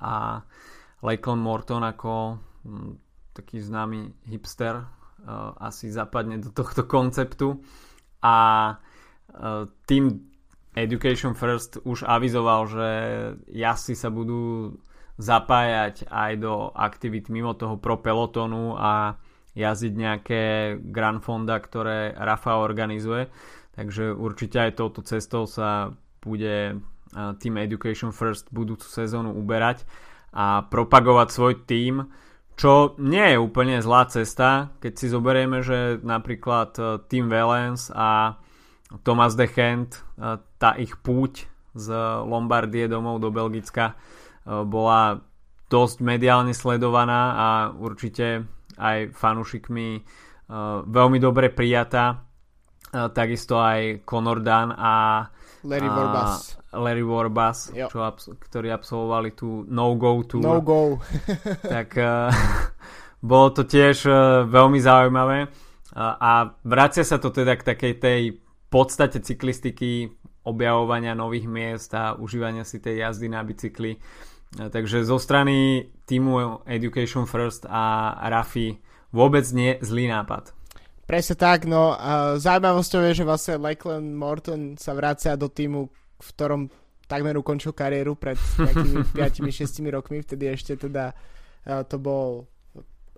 a 0.00 0.40
Lakeland 1.04 1.44
Morton 1.44 1.84
ako 1.84 2.40
hm, 2.64 2.92
taký 3.36 3.60
známy 3.60 4.12
hipster 4.28 4.80
uh, 4.80 5.52
asi 5.60 5.92
zapadne 5.92 6.40
do 6.40 6.52
tohto 6.52 6.88
konceptu 6.88 7.60
a 8.24 8.36
uh, 8.72 9.64
tým 9.84 10.35
Education 10.76 11.32
First 11.32 11.80
už 11.88 12.04
avizoval, 12.04 12.68
že 12.68 12.88
jazdci 13.48 13.96
sa 13.96 14.12
budú 14.12 14.76
zapájať 15.16 16.04
aj 16.12 16.32
do 16.36 16.68
aktivít 16.76 17.32
mimo 17.32 17.56
toho 17.56 17.80
pro 17.80 17.96
pelotonu 17.96 18.76
a 18.76 19.16
jazdiť 19.56 19.92
nejaké 19.96 20.42
Grand 20.92 21.24
Fonda, 21.24 21.56
ktoré 21.56 22.12
Rafa 22.12 22.60
organizuje. 22.60 23.32
Takže 23.72 24.12
určite 24.12 24.68
aj 24.68 24.76
touto 24.76 25.00
cestou 25.00 25.48
sa 25.48 25.96
bude 26.20 26.76
Team 27.16 27.56
Education 27.56 28.12
First 28.12 28.52
budúcu 28.52 28.84
sezónu 28.84 29.32
uberať 29.32 29.88
a 30.36 30.68
propagovať 30.68 31.28
svoj 31.32 31.54
tým, 31.64 32.04
čo 32.56 32.96
nie 32.96 33.36
je 33.36 33.38
úplne 33.40 33.84
zlá 33.84 34.08
cesta, 34.08 34.72
keď 34.80 34.92
si 34.96 35.06
zoberieme, 35.12 35.60
že 35.60 36.00
napríklad 36.00 36.70
e, 36.80 36.82
Team 37.04 37.28
Valence 37.28 37.92
a 37.92 38.40
Thomas 39.04 39.36
de 39.36 39.44
Gent, 39.44 40.00
e, 40.16 40.40
tá 40.56 40.74
ich 40.80 40.96
púť 41.00 41.48
z 41.76 41.92
Lombardie 42.24 42.88
domov 42.88 43.20
do 43.20 43.28
Belgicka 43.28 43.96
Eh, 44.46 44.62
bola 44.62 45.18
dosť 45.66 46.06
mediálne 46.06 46.54
sledovaná 46.54 47.22
a 47.34 47.48
určite 47.74 48.46
aj 48.78 49.10
fanúšikmi 49.10 49.88
eh, 49.98 50.02
veľmi 50.86 51.18
dobre 51.18 51.50
prijatá. 51.50 52.22
Eh, 52.94 53.10
takisto 53.10 53.58
aj 53.58 54.06
Conor 54.06 54.38
Dunn 54.38 54.70
a 54.70 55.26
Larry 55.66 55.90
Warbas. 55.90 56.54
Larry 56.70 57.02
Warbas, 57.02 57.74
čo 57.74 57.98
ktorí 58.38 58.70
absolvovali 58.70 59.34
tú 59.34 59.66
no-go 59.66 60.22
tour. 60.22 60.46
No-go. 60.46 61.02
tak 61.74 61.98
uh, 61.98 62.30
bolo 63.18 63.50
to 63.50 63.66
tiež 63.66 64.06
uh, 64.06 64.46
veľmi 64.46 64.78
zaujímavé. 64.78 65.50
Uh, 65.96 66.14
a 66.20 66.32
vracia 66.62 67.02
sa 67.02 67.18
to 67.18 67.34
teda 67.34 67.58
k 67.58 67.66
takej 67.66 67.94
tej 67.98 68.20
podstate 68.70 69.18
cyklistiky, 69.24 70.12
objavovania 70.46 71.18
nových 71.18 71.50
miest 71.50 71.90
a 71.92 72.14
užívania 72.14 72.62
si 72.62 72.78
tej 72.78 73.02
jazdy 73.02 73.26
na 73.26 73.42
bicykli. 73.42 73.98
Takže 74.56 75.02
zo 75.02 75.18
strany 75.18 75.84
týmu 76.06 76.62
Education 76.64 77.26
First 77.26 77.66
a 77.68 78.14
Rafi 78.30 78.78
vôbec 79.10 79.44
nie 79.52 79.76
zlý 79.82 80.06
nápad. 80.06 80.54
Presne 81.06 81.38
tak, 81.38 81.70
no 81.70 81.94
a 81.94 82.34
zaujímavosťou 82.34 83.00
je, 83.10 83.22
že 83.22 83.28
vlastne 83.28 83.62
Lakeland 83.62 84.10
Morton 84.10 84.74
sa 84.74 84.90
vracia 84.90 85.38
do 85.38 85.46
týmu, 85.46 85.86
v 86.18 86.28
ktorom 86.34 86.66
takmer 87.06 87.38
ukončil 87.38 87.70
kariéru 87.70 88.18
pred 88.18 88.34
nejakými 88.34 89.06
5-6 89.14 89.86
rokmi, 89.86 90.26
vtedy 90.26 90.50
ešte 90.50 90.74
teda 90.74 91.14
uh, 91.14 91.86
to 91.86 92.02
bol 92.02 92.50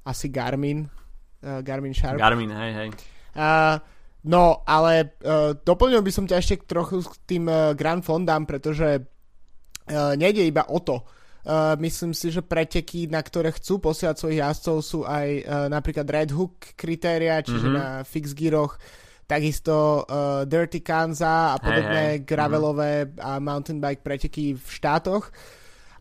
asi 0.04 0.28
Garmin, 0.28 0.84
uh, 0.84 1.64
Garmin 1.64 1.96
Sharp. 1.96 2.20
Garmin, 2.20 2.52
hej, 2.52 2.72
hej. 2.76 2.88
Uh, 3.32 3.80
no, 4.26 4.66
ale 4.66 5.14
uh, 5.22 5.54
doplnil 5.54 6.02
by 6.02 6.10
som 6.10 6.26
ťa 6.26 6.40
ešte 6.42 6.66
trochu 6.66 7.04
k 7.04 7.14
tým 7.28 7.44
uh, 7.46 7.76
Grand 7.78 8.02
Fondám, 8.02 8.48
pretože 8.48 8.98
uh, 8.98 10.14
nejde 10.18 10.42
iba 10.42 10.66
o 10.66 10.80
to, 10.82 11.04
Uh, 11.48 11.80
myslím 11.80 12.12
si, 12.12 12.28
že 12.28 12.44
preteky, 12.44 13.08
na 13.08 13.24
ktoré 13.24 13.48
chcú 13.56 13.80
posielať 13.80 14.20
svojich 14.20 14.42
jazdcov 14.44 14.76
sú 14.84 15.00
aj 15.08 15.28
uh, 15.40 15.42
napríklad 15.72 16.04
Red 16.04 16.28
Hook 16.36 16.76
kritéria, 16.76 17.40
čiže 17.40 17.72
mm-hmm. 17.72 17.78
na 17.80 18.04
fix 18.04 18.36
giroch, 18.36 18.76
takisto 19.24 20.04
uh, 20.04 20.44
Dirty 20.44 20.84
Kanza 20.84 21.54
a 21.54 21.56
podobné 21.56 22.04
hey, 22.04 22.16
hey. 22.20 22.26
gravelové 22.28 23.08
mm-hmm. 23.08 23.24
a 23.24 23.30
mountain 23.40 23.80
bike 23.80 24.04
preteky 24.04 24.60
v 24.60 24.66
štátoch. 24.68 25.32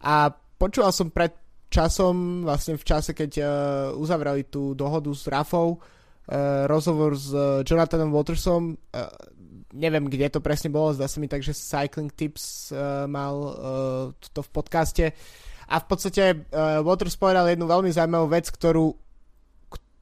A 0.03 0.27
počúval 0.36 0.91
som 0.91 1.15
pred 1.15 1.32
časom, 1.71 2.43
vlastne 2.43 2.75
v 2.75 2.84
čase, 2.84 3.15
keď 3.15 3.32
uh, 3.39 3.47
uzavrali 3.95 4.51
tú 4.51 4.75
dohodu 4.75 5.15
s 5.15 5.32
Rafou, 5.32 5.80
uh, 5.80 5.96
rozhovor 6.67 7.15
s 7.15 7.31
uh, 7.31 7.63
Jonathanom 7.63 8.11
Watersom, 8.11 8.75
uh, 8.75 9.07
neviem, 9.71 10.11
kde 10.11 10.27
to 10.27 10.43
presne 10.43 10.67
bolo, 10.67 10.91
zdá 10.91 11.07
sa 11.07 11.23
mi 11.23 11.31
tak, 11.31 11.39
že 11.39 11.55
Cycling 11.55 12.11
Tips 12.11 12.75
uh, 12.75 13.07
mal 13.07 13.35
uh, 13.35 13.53
to 14.35 14.43
v 14.43 14.49
podcaste. 14.51 15.05
A 15.67 15.75
v 15.79 15.85
podstate 15.87 16.23
uh, 16.51 16.83
Waters 16.83 17.15
povedal 17.15 17.47
jednu 17.47 17.67
veľmi 17.67 17.91
zaujímavú 17.91 18.27
vec, 18.31 18.47
ktorú, 18.51 18.91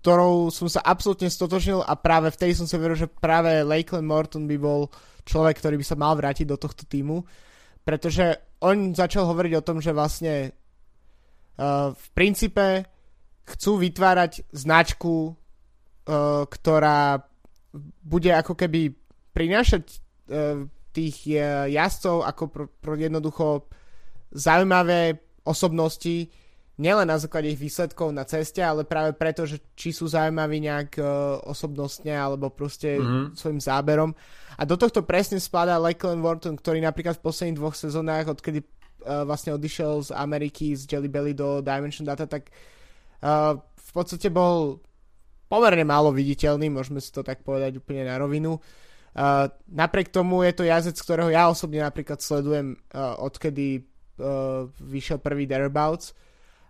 ktorou 0.02 0.50
som 0.50 0.66
sa 0.66 0.82
absolútne 0.82 1.30
stotožnil 1.30 1.86
a 1.86 1.94
práve 1.94 2.34
vtedy 2.34 2.58
som 2.58 2.66
si 2.66 2.78
veril, 2.78 2.98
že 2.98 3.10
práve 3.10 3.62
Lakeland 3.62 4.10
Morton 4.10 4.50
by 4.50 4.58
bol 4.58 4.90
človek, 5.26 5.62
ktorý 5.62 5.78
by 5.78 5.86
sa 5.86 5.98
mal 5.98 6.14
vrátiť 6.18 6.46
do 6.50 6.58
tohto 6.58 6.86
týmu, 6.86 7.26
pretože 7.86 8.58
on 8.66 8.94
začal 8.94 9.30
hovoriť 9.30 9.54
o 9.58 9.66
tom, 9.66 9.78
že 9.82 9.94
vlastne 9.94 10.54
v 11.58 12.08
princípe 12.14 12.86
chcú 13.46 13.78
vytvárať 13.82 14.46
značku, 14.54 15.34
uh, 15.34 15.45
ktorá 16.06 17.18
bude 18.06 18.32
ako 18.32 18.54
keby 18.54 18.94
prinášať 19.34 19.84
uh, 20.30 20.64
tých 20.96 21.28
uh, 21.34 21.68
jazdcov 21.68 22.24
ako 22.24 22.44
pro, 22.48 22.66
pro 22.70 22.94
jednoducho 22.96 23.68
zaujímavé 24.32 25.20
osobnosti, 25.44 26.32
nielen 26.76 27.08
na 27.08 27.16
základe 27.16 27.52
ich 27.52 27.60
výsledkov 27.60 28.12
na 28.12 28.28
ceste, 28.28 28.60
ale 28.60 28.84
práve 28.84 29.16
preto, 29.16 29.48
že 29.48 29.64
či 29.76 29.96
sú 29.96 30.08
zaujímaví 30.08 30.60
nejak 30.64 31.00
uh, 31.00 31.06
osobnostne 31.48 32.16
alebo 32.16 32.52
proste 32.52 33.00
mm-hmm. 33.00 33.36
svojim 33.36 33.62
záberom. 33.64 34.12
A 34.56 34.64
do 34.64 34.80
tohto 34.80 35.04
presne 35.04 35.40
spadá 35.40 35.76
Lakeland 35.76 36.24
Wharton, 36.24 36.56
ktorý 36.56 36.80
napríklad 36.80 37.20
v 37.20 37.26
posledných 37.28 37.60
dvoch 37.60 37.76
sezónach, 37.76 38.28
odkedy 38.28 38.64
uh, 38.64 39.24
vlastne 39.28 39.56
odišiel 39.56 40.04
z 40.04 40.10
Ameriky, 40.16 40.76
z 40.76 40.88
Jelly 40.88 41.10
Belly 41.12 41.34
do 41.36 41.60
Dimension 41.60 42.08
Data, 42.08 42.28
tak 42.28 42.52
uh, 43.24 43.56
v 43.60 43.92
podstate 43.92 44.32
bol 44.32 44.80
pomerne 45.48 45.86
málo 45.86 46.12
viditeľný, 46.12 46.70
môžeme 46.70 47.00
si 47.00 47.14
to 47.14 47.22
tak 47.22 47.46
povedať 47.46 47.78
úplne 47.80 48.06
na 48.06 48.16
rovinu. 48.18 48.58
Uh, 49.16 49.48
napriek 49.72 50.12
tomu 50.12 50.44
je 50.44 50.52
to 50.52 50.68
jazdec, 50.68 51.00
ktorého 51.00 51.32
ja 51.32 51.48
osobne 51.48 51.80
napríklad 51.80 52.20
sledujem 52.20 52.76
uh, 52.92 53.16
odkedy 53.24 53.88
uh, 54.20 54.68
vyšiel 54.84 55.24
prvý 55.24 55.48
Thereabouts 55.48 56.12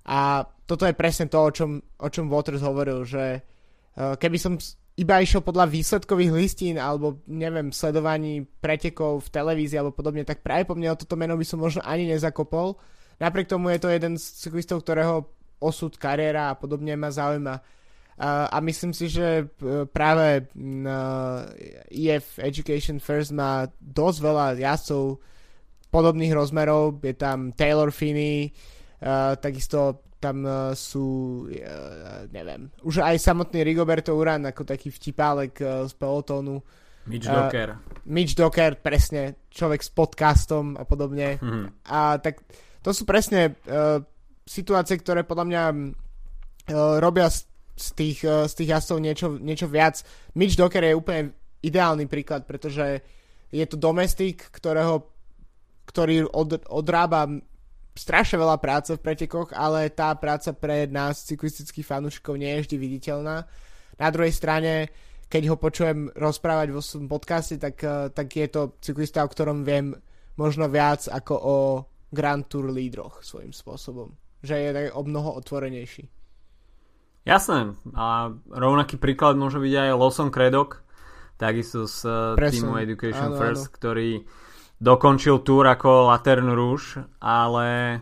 a 0.05 0.45
toto 0.69 0.85
je 0.85 0.93
presne 0.93 1.25
to, 1.25 1.41
o 1.41 1.49
čom, 1.49 1.81
o 1.81 2.07
čom 2.13 2.29
Waters 2.29 2.61
hovoril, 2.61 3.01
že 3.01 3.41
uh, 3.41 4.13
keby 4.13 4.37
som 4.37 4.61
iba 4.95 5.19
išiel 5.19 5.43
podľa 5.43 5.67
výsledkových 5.67 6.31
listín 6.31 6.75
alebo 6.79 7.19
neviem, 7.27 7.73
sledovaní 7.73 8.47
pretekov 8.61 9.27
v 9.27 9.31
televízii 9.33 9.81
alebo 9.81 9.97
podobne, 9.97 10.23
tak 10.23 10.39
práve 10.39 10.63
po 10.63 10.77
mne 10.77 10.95
o 10.95 10.99
toto 10.99 11.19
meno 11.19 11.35
by 11.35 11.43
som 11.43 11.59
možno 11.59 11.83
ani 11.83 12.07
nezakopol. 12.07 12.79
Napriek 13.19 13.49
tomu 13.49 13.75
je 13.75 13.79
to 13.81 13.89
jeden 13.91 14.15
z 14.15 14.23
cyklistov, 14.39 14.85
ktorého 14.85 15.27
osud, 15.59 15.95
kariéra 15.99 16.51
a 16.51 16.57
podobne 16.59 16.95
ma 16.95 17.11
zaujíma. 17.11 17.59
A, 18.15 18.63
myslím 18.63 18.95
si, 18.95 19.11
že 19.11 19.43
e, 19.43 19.83
práve 19.91 20.47
EF 21.91 22.39
Education 22.39 23.03
First 23.03 23.35
má 23.35 23.67
dosť 23.83 24.17
veľa 24.23 24.45
jazdcov 24.55 25.19
podobných 25.91 26.31
rozmerov. 26.31 27.03
Je 27.03 27.15
tam 27.15 27.51
Taylor 27.51 27.91
Finney, 27.91 28.51
uh, 29.03 29.35
takisto 29.39 30.03
tam 30.19 30.41
sú, 30.73 31.45
neviem, 32.33 32.73
už 32.81 33.05
aj 33.05 33.21
samotný 33.21 33.61
Rigoberto 33.61 34.17
Uran 34.17 34.41
ako 34.49 34.65
taký 34.65 34.89
vtipálek 34.89 35.53
z 35.85 35.93
pelotónu. 36.01 36.65
Mitch 37.05 37.29
Docker. 37.29 37.77
Mitch 38.09 38.33
Docker, 38.33 38.73
presne, 38.81 39.45
človek 39.53 39.85
s 39.85 39.93
podcastom 39.93 40.81
a 40.81 40.83
podobne. 40.87 41.37
Mm-hmm. 41.37 41.65
A 41.93 42.17
tak 42.17 42.41
to 42.81 42.89
sú 42.89 43.05
presne 43.05 43.53
situácie, 44.49 44.97
ktoré 44.97 45.21
podľa 45.21 45.45
mňa 45.45 45.63
robia 46.97 47.29
z, 47.29 47.45
z 47.75 47.87
tých, 47.93 48.19
uh, 48.23 48.47
z 48.47 48.53
tých 48.55 48.69
jazdcov 48.75 48.97
niečo, 48.99 49.27
niečo 49.37 49.67
viac. 49.67 50.01
Mitch 50.35 50.55
Docker 50.55 50.83
je 50.83 50.95
úplne 50.95 51.35
ideálny 51.61 52.07
príklad, 52.07 52.47
pretože 52.47 53.03
je 53.51 53.65
to 53.67 53.77
domestik, 53.79 54.47
ktorého, 54.51 55.05
ktorý 55.87 56.27
od, 56.31 56.65
odrába 56.67 57.29
strašne 57.95 58.41
veľa 58.41 58.59
práce 58.59 58.91
v 58.91 59.03
pretekoch, 59.03 59.55
ale 59.55 59.87
tá 59.91 60.11
práca 60.19 60.51
pre 60.51 60.87
nás, 60.91 61.23
cyklistických 61.23 61.87
fanúšikov, 61.87 62.35
nie 62.35 62.51
je 62.59 62.63
vždy 62.67 62.75
viditeľná. 62.75 63.47
Na 63.95 64.09
druhej 64.11 64.35
strane, 64.35 64.91
keď 65.31 65.55
ho 65.55 65.55
počujem 65.55 66.11
rozprávať 66.11 66.67
vo 66.75 66.83
svojom 66.83 67.07
podcaste, 67.07 67.55
tak, 67.55 67.79
uh, 67.83 68.11
tak 68.11 68.27
je 68.31 68.47
to 68.51 68.75
cyklista, 68.83 69.23
o 69.23 69.31
ktorom 69.31 69.63
viem 69.63 69.95
možno 70.35 70.67
viac 70.67 71.07
ako 71.07 71.33
o 71.39 71.57
Grand 72.11 72.43
Tour 72.47 72.71
lídroch 72.71 73.23
svojím 73.23 73.55
spôsobom 73.55 74.11
že 74.45 74.55
je 74.61 74.69
tak 74.73 74.85
o 74.93 75.01
mnoho 75.03 75.33
otvorenejší. 75.41 76.05
Jasné. 77.25 77.73
A 77.97 78.29
rovnaký 78.53 79.01
príklad 79.01 79.33
môže 79.33 79.57
byť 79.57 79.73
aj 79.73 79.89
Lawson 79.97 80.29
Credok, 80.29 80.85
takisto 81.41 81.89
z 81.89 82.05
uh, 82.05 82.37
týmu 82.37 82.77
Education 82.77 83.33
áno, 83.33 83.41
First, 83.41 83.73
áno. 83.73 83.75
ktorý 83.81 84.09
dokončil 84.77 85.41
túr 85.41 85.65
ako 85.65 86.13
Latern 86.13 86.53
Rouge, 86.53 87.01
ale 87.17 87.99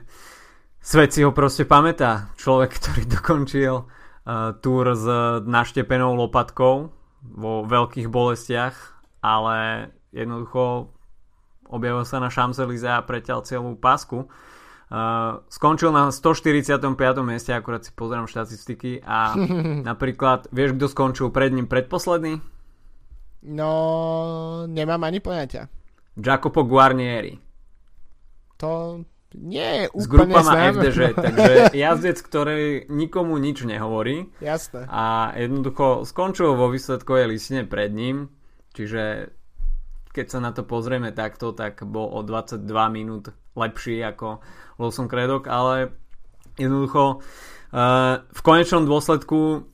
svet 0.84 1.16
si 1.16 1.24
ho 1.24 1.32
proste 1.32 1.64
pamätá. 1.64 2.36
Človek, 2.36 2.76
ktorý 2.84 3.02
dokončil 3.08 3.74
uh, 3.80 4.60
túr 4.60 4.92
s 4.92 5.06
naštepenou 5.48 6.20
lopatkou 6.20 6.92
vo 7.24 7.54
veľkých 7.64 8.12
bolestiach, 8.12 8.76
ale 9.24 9.88
jednoducho 10.12 10.92
objavil 11.72 12.04
sa 12.04 12.20
na 12.20 12.28
Champs-Élysées 12.28 12.92
a 12.92 13.08
preťal 13.08 13.48
celú 13.48 13.80
pásku. 13.80 14.28
Uh, 14.94 15.42
skončil 15.50 15.90
na 15.90 16.14
145. 16.14 16.78
mieste, 17.26 17.50
akurát 17.50 17.82
si 17.82 17.90
pozerám 17.90 18.30
štatistiky 18.30 19.02
a 19.02 19.34
napríklad, 19.90 20.54
vieš, 20.54 20.78
kto 20.78 20.86
skončil 20.86 21.28
pred 21.34 21.50
ním 21.50 21.66
predposledný? 21.66 22.38
No, 23.50 23.72
nemám 24.70 25.02
ani 25.02 25.18
poňatia. 25.18 25.66
Jacopo 26.14 26.62
Guarnieri. 26.62 27.42
To 28.62 29.02
nie 29.34 29.66
je 29.66 29.86
úplne 29.90 30.06
S 30.06 30.08
grupama 30.14 30.52
FDŽ, 30.78 30.98
takže 31.18 31.54
jazdec, 31.90 32.18
ktorý 32.22 32.86
nikomu 32.94 33.42
nič 33.42 33.66
nehovorí. 33.66 34.30
Jasné. 34.46 34.86
A 34.94 35.34
jednoducho 35.34 36.06
skončil 36.06 36.54
vo 36.54 36.70
výsledkovej 36.70 37.34
listine 37.34 37.66
pred 37.66 37.90
ním, 37.90 38.30
čiže 38.78 39.34
keď 40.14 40.26
sa 40.30 40.40
na 40.40 40.54
to 40.54 40.62
pozrieme 40.62 41.10
takto, 41.10 41.58
tak 41.58 41.82
bol 41.82 42.06
o 42.14 42.22
22 42.22 42.62
minút 42.94 43.34
lepší 43.58 44.06
ako 44.06 44.46
Lawson 44.78 45.10
Craddock, 45.10 45.50
ale 45.50 45.90
jednoducho 46.54 47.20
uh, 47.20 48.22
v 48.22 48.42
konečnom 48.46 48.86
dôsledku 48.86 49.66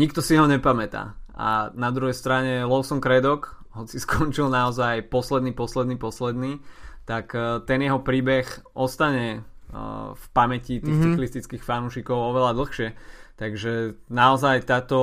nikto 0.00 0.24
si 0.24 0.40
ho 0.40 0.48
nepamätá. 0.48 1.20
A 1.36 1.68
na 1.76 1.92
druhej 1.92 2.16
strane 2.16 2.64
Lawson 2.64 3.04
Craddock, 3.04 3.60
hoci 3.76 4.00
skončil 4.04 4.48
naozaj 4.48 5.12
posledný, 5.12 5.52
posledný, 5.52 6.00
posledný, 6.00 6.64
tak 7.04 7.36
uh, 7.36 7.60
ten 7.68 7.84
jeho 7.84 8.00
príbeh 8.00 8.48
ostane 8.72 9.44
uh, 9.44 10.16
v 10.16 10.24
pamäti 10.32 10.80
tých 10.80 10.88
mm-hmm. 10.88 11.12
cyklistických 11.12 11.62
fanúšikov 11.62 12.16
oveľa 12.16 12.56
dlhšie. 12.56 12.88
Takže 13.34 13.98
naozaj 14.08 14.64
táto 14.64 14.98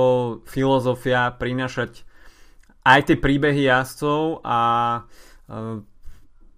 filozofia 0.48 1.30
prinašať 1.36 2.02
aj 2.82 3.00
tie 3.10 3.16
príbehy 3.18 3.70
jazdcov 3.70 4.42
a 4.42 4.60
uh, 5.02 5.80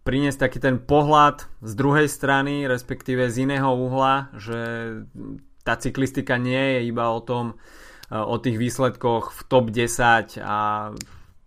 priniesť 0.05 0.39
taký 0.39 0.59
ten 0.61 0.77
pohľad 0.77 1.49
z 1.65 1.73
druhej 1.73 2.09
strany, 2.13 2.69
respektíve 2.69 3.33
z 3.33 3.49
iného 3.49 3.73
uhla, 3.73 4.29
že 4.37 4.61
tá 5.65 5.81
cyklistika 5.81 6.37
nie 6.37 6.77
je 6.79 6.93
iba 6.93 7.09
o 7.09 7.25
tom, 7.25 7.57
e, 8.13 8.21
o 8.21 8.37
tých 8.37 8.61
výsledkoch 8.61 9.33
v 9.33 9.41
top 9.49 9.73
10 9.73 10.45
a 10.45 10.93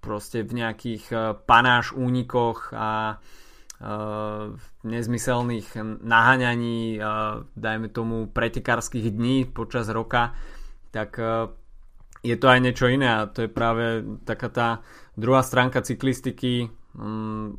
proste 0.02 0.42
v 0.42 0.66
nejakých 0.66 1.04
e, 1.14 1.18
panáš 1.46 1.94
únikoch 1.94 2.74
a 2.74 3.22
nezmyselných 4.82 5.78
naháňaní, 6.02 6.98
dajme 7.54 7.94
tomu 7.94 8.26
pretekárskych 8.26 9.14
dní 9.14 9.46
počas 9.46 9.86
roka, 9.94 10.34
tak 10.90 11.22
je 12.28 12.36
to 12.36 12.52
aj 12.52 12.60
niečo 12.60 12.92
iné 12.92 13.08
a 13.08 13.32
to 13.32 13.48
je 13.48 13.50
práve 13.50 14.04
taká 14.28 14.52
tá 14.52 14.68
druhá 15.16 15.40
stránka 15.40 15.80
cyklistiky, 15.80 16.68
um, 17.00 17.56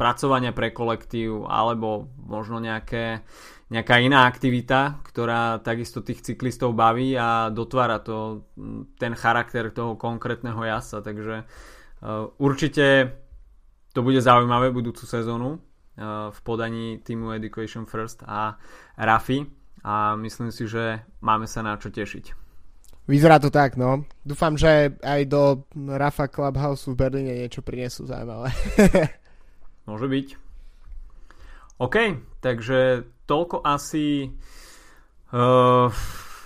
pracovania 0.00 0.56
pre 0.56 0.72
kolektív 0.72 1.44
alebo 1.44 2.08
možno 2.24 2.56
nejaké, 2.56 3.20
nejaká 3.68 4.00
iná 4.00 4.24
aktivita, 4.24 5.04
ktorá 5.04 5.60
takisto 5.60 6.00
tých 6.00 6.24
cyklistov 6.24 6.72
baví 6.72 7.12
a 7.20 7.52
dotvára 7.52 8.00
to, 8.00 8.48
ten 8.96 9.12
charakter 9.12 9.68
toho 9.68 10.00
konkrétneho 10.00 10.56
jazdca. 10.64 11.04
Takže 11.04 11.36
uh, 11.44 12.32
určite 12.40 13.12
to 13.92 14.00
bude 14.00 14.24
zaujímavé 14.24 14.72
budúcu 14.72 15.04
sezónu 15.04 15.60
uh, 15.60 16.32
v 16.32 16.38
podaní 16.40 17.04
týmu 17.04 17.36
Education 17.36 17.84
First 17.84 18.24
a 18.24 18.56
Rafi 18.96 19.44
a 19.84 20.16
myslím 20.16 20.48
si, 20.48 20.64
že 20.64 21.04
máme 21.20 21.44
sa 21.44 21.60
na 21.60 21.76
čo 21.76 21.92
tešiť. 21.92 22.39
Vyzerá 23.10 23.42
to 23.42 23.50
tak, 23.50 23.74
no. 23.74 24.06
Dúfam, 24.22 24.54
že 24.54 24.94
aj 25.02 25.20
do 25.26 25.66
Rafa 25.74 26.30
Clubhouse 26.30 26.86
v 26.86 26.94
Berlíne 26.94 27.42
niečo 27.42 27.58
prinesú 27.58 28.06
zaujímavé. 28.06 28.54
Môže 29.90 30.06
byť. 30.06 30.26
OK, 31.82 31.96
takže 32.38 33.10
toľko 33.26 33.66
asi 33.66 34.30
uh, 34.30 35.90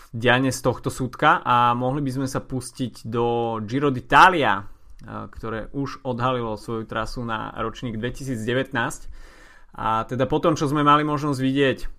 diane 0.09 0.49
z 0.49 0.61
tohto 0.65 0.89
súdka 0.89 1.45
a 1.45 1.77
mohli 1.77 2.01
by 2.01 2.11
sme 2.17 2.29
sa 2.33 2.41
pustiť 2.41 3.13
do 3.13 3.61
Giro 3.69 3.93
d'Italia, 3.93 4.65
uh, 4.65 5.29
ktoré 5.29 5.69
už 5.77 6.01
odhalilo 6.09 6.57
svoju 6.57 6.89
trasu 6.89 7.29
na 7.29 7.53
ročník 7.61 8.01
2019. 8.01 8.41
A 9.77 10.09
teda 10.09 10.25
potom, 10.25 10.57
čo 10.57 10.65
sme 10.65 10.81
mali 10.81 11.05
možnosť 11.05 11.41
vidieť 11.45 11.79
uh, 11.85 11.91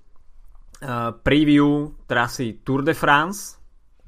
preview 1.22 1.94
trasy 2.10 2.66
Tour 2.66 2.82
de 2.82 2.98
France, 2.98 3.62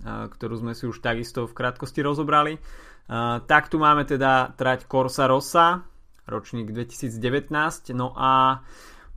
ktorú 0.06 0.62
sme 0.62 0.74
si 0.78 0.86
už 0.86 1.02
takisto 1.02 1.50
v 1.50 1.56
krátkosti 1.58 2.06
rozobrali, 2.06 2.58
uh, 2.58 3.42
tak 3.46 3.72
tu 3.72 3.82
máme 3.82 4.06
teda 4.06 4.54
trať 4.54 4.86
Corsa 4.86 5.26
Rossa, 5.26 5.82
ročník 6.28 6.70
2019. 6.76 7.96
No 7.96 8.14
a 8.14 8.62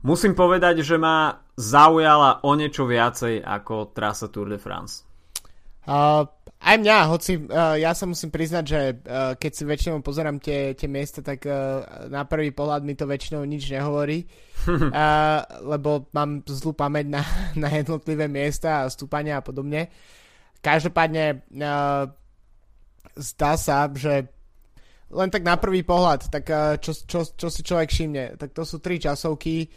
Musím 0.01 0.33
povedať, 0.33 0.81
že 0.81 0.97
ma 0.97 1.45
zaujala 1.53 2.41
o 2.41 2.57
niečo 2.57 2.89
viacej 2.89 3.45
ako 3.45 3.93
trasa 3.93 4.33
Tour 4.33 4.49
de 4.49 4.57
France. 4.57 5.05
Uh, 5.85 6.25
aj 6.61 6.77
mňa, 6.77 6.97
hoci 7.09 7.37
uh, 7.37 7.77
ja 7.77 7.93
sa 7.93 8.09
musím 8.09 8.33
priznať, 8.33 8.63
že 8.65 8.81
uh, 8.97 9.33
keď 9.37 9.51
si 9.53 9.63
väčšinou 9.65 10.01
pozerám 10.01 10.41
tie, 10.41 10.73
tie 10.73 10.89
miesta, 10.89 11.21
tak 11.21 11.45
uh, 11.45 12.09
na 12.09 12.25
prvý 12.25 12.49
pohľad 12.49 12.81
mi 12.81 12.97
to 12.97 13.05
väčšinou 13.05 13.45
nič 13.45 13.69
nehovorí, 13.69 14.25
uh, 14.65 15.41
lebo 15.69 16.09
mám 16.17 16.41
zlú 16.49 16.73
pamäť 16.73 17.05
na, 17.05 17.21
na 17.57 17.69
jednotlivé 17.69 18.25
miesta 18.25 18.85
a 18.85 18.89
stúpania 18.93 19.37
a 19.37 19.45
podobne. 19.45 19.89
Každopádne 20.61 21.41
uh, 21.41 22.05
zdá 23.17 23.53
sa, 23.57 23.89
že 23.91 24.29
len 25.11 25.27
tak 25.27 25.43
na 25.43 25.59
prvý 25.59 25.83
pohľad, 25.83 26.31
tak 26.31 26.47
čo, 26.79 26.95
čo, 26.95 27.27
čo 27.27 27.47
si 27.51 27.67
človek 27.67 27.91
všimne, 27.91 28.39
tak 28.39 28.55
to 28.55 28.63
sú 28.63 28.79
tri 28.79 28.95
časovky, 28.95 29.67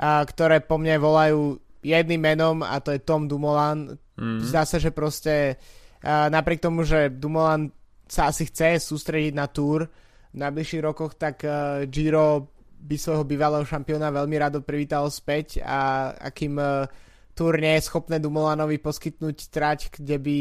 ktoré 0.00 0.64
po 0.64 0.80
mne 0.80 0.96
volajú 0.96 1.60
jedným 1.84 2.16
menom 2.16 2.64
a 2.64 2.80
to 2.80 2.96
je 2.96 3.04
Tom 3.04 3.28
Dumoulin. 3.28 4.00
Mm. 4.16 4.40
Zdá 4.40 4.64
sa, 4.64 4.80
že 4.80 4.88
proste 4.88 5.60
napriek 6.00 6.64
tomu, 6.64 6.88
že 6.88 7.12
Dumoulin 7.12 7.68
sa 8.08 8.32
asi 8.32 8.48
chce 8.48 8.80
sústrediť 8.80 9.36
na 9.36 9.44
Tour 9.52 9.84
v 10.32 10.36
najbližších 10.40 10.80
rokoch, 10.80 11.20
tak 11.20 11.44
Giro 11.92 12.48
by 12.80 12.96
svojho 12.96 13.28
bývalého 13.28 13.68
šampióna 13.68 14.08
veľmi 14.08 14.36
rado 14.40 14.64
privítal 14.64 15.04
späť 15.12 15.60
a 15.60 16.16
akým 16.16 16.56
Tour 17.38 17.54
nie 17.54 17.78
je 17.78 17.86
schopné 17.86 18.18
Dumoulinovi 18.18 18.82
poskytnúť 18.82 19.38
trať, 19.54 19.94
kde 19.94 20.18
by 20.18 20.38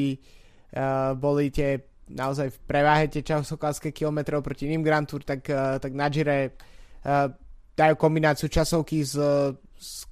boli 1.21 1.53
tie 1.53 1.85
naozaj 2.07 2.55
v 2.55 2.59
preváhe 2.63 3.05
tie 3.11 3.23
časovkárske 3.23 3.91
kilometrov 3.91 4.39
proti 4.39 4.67
iným 4.67 4.83
Grand 4.83 5.07
Tour, 5.07 5.27
tak, 5.27 5.43
uh, 5.51 5.75
tak 5.79 5.91
na 5.91 6.07
Gire 6.07 6.55
uh, 6.55 7.27
dajú 7.75 7.93
kombináciu 7.99 8.47
časovky 8.47 9.03
s, 9.03 9.15
s 9.75 10.07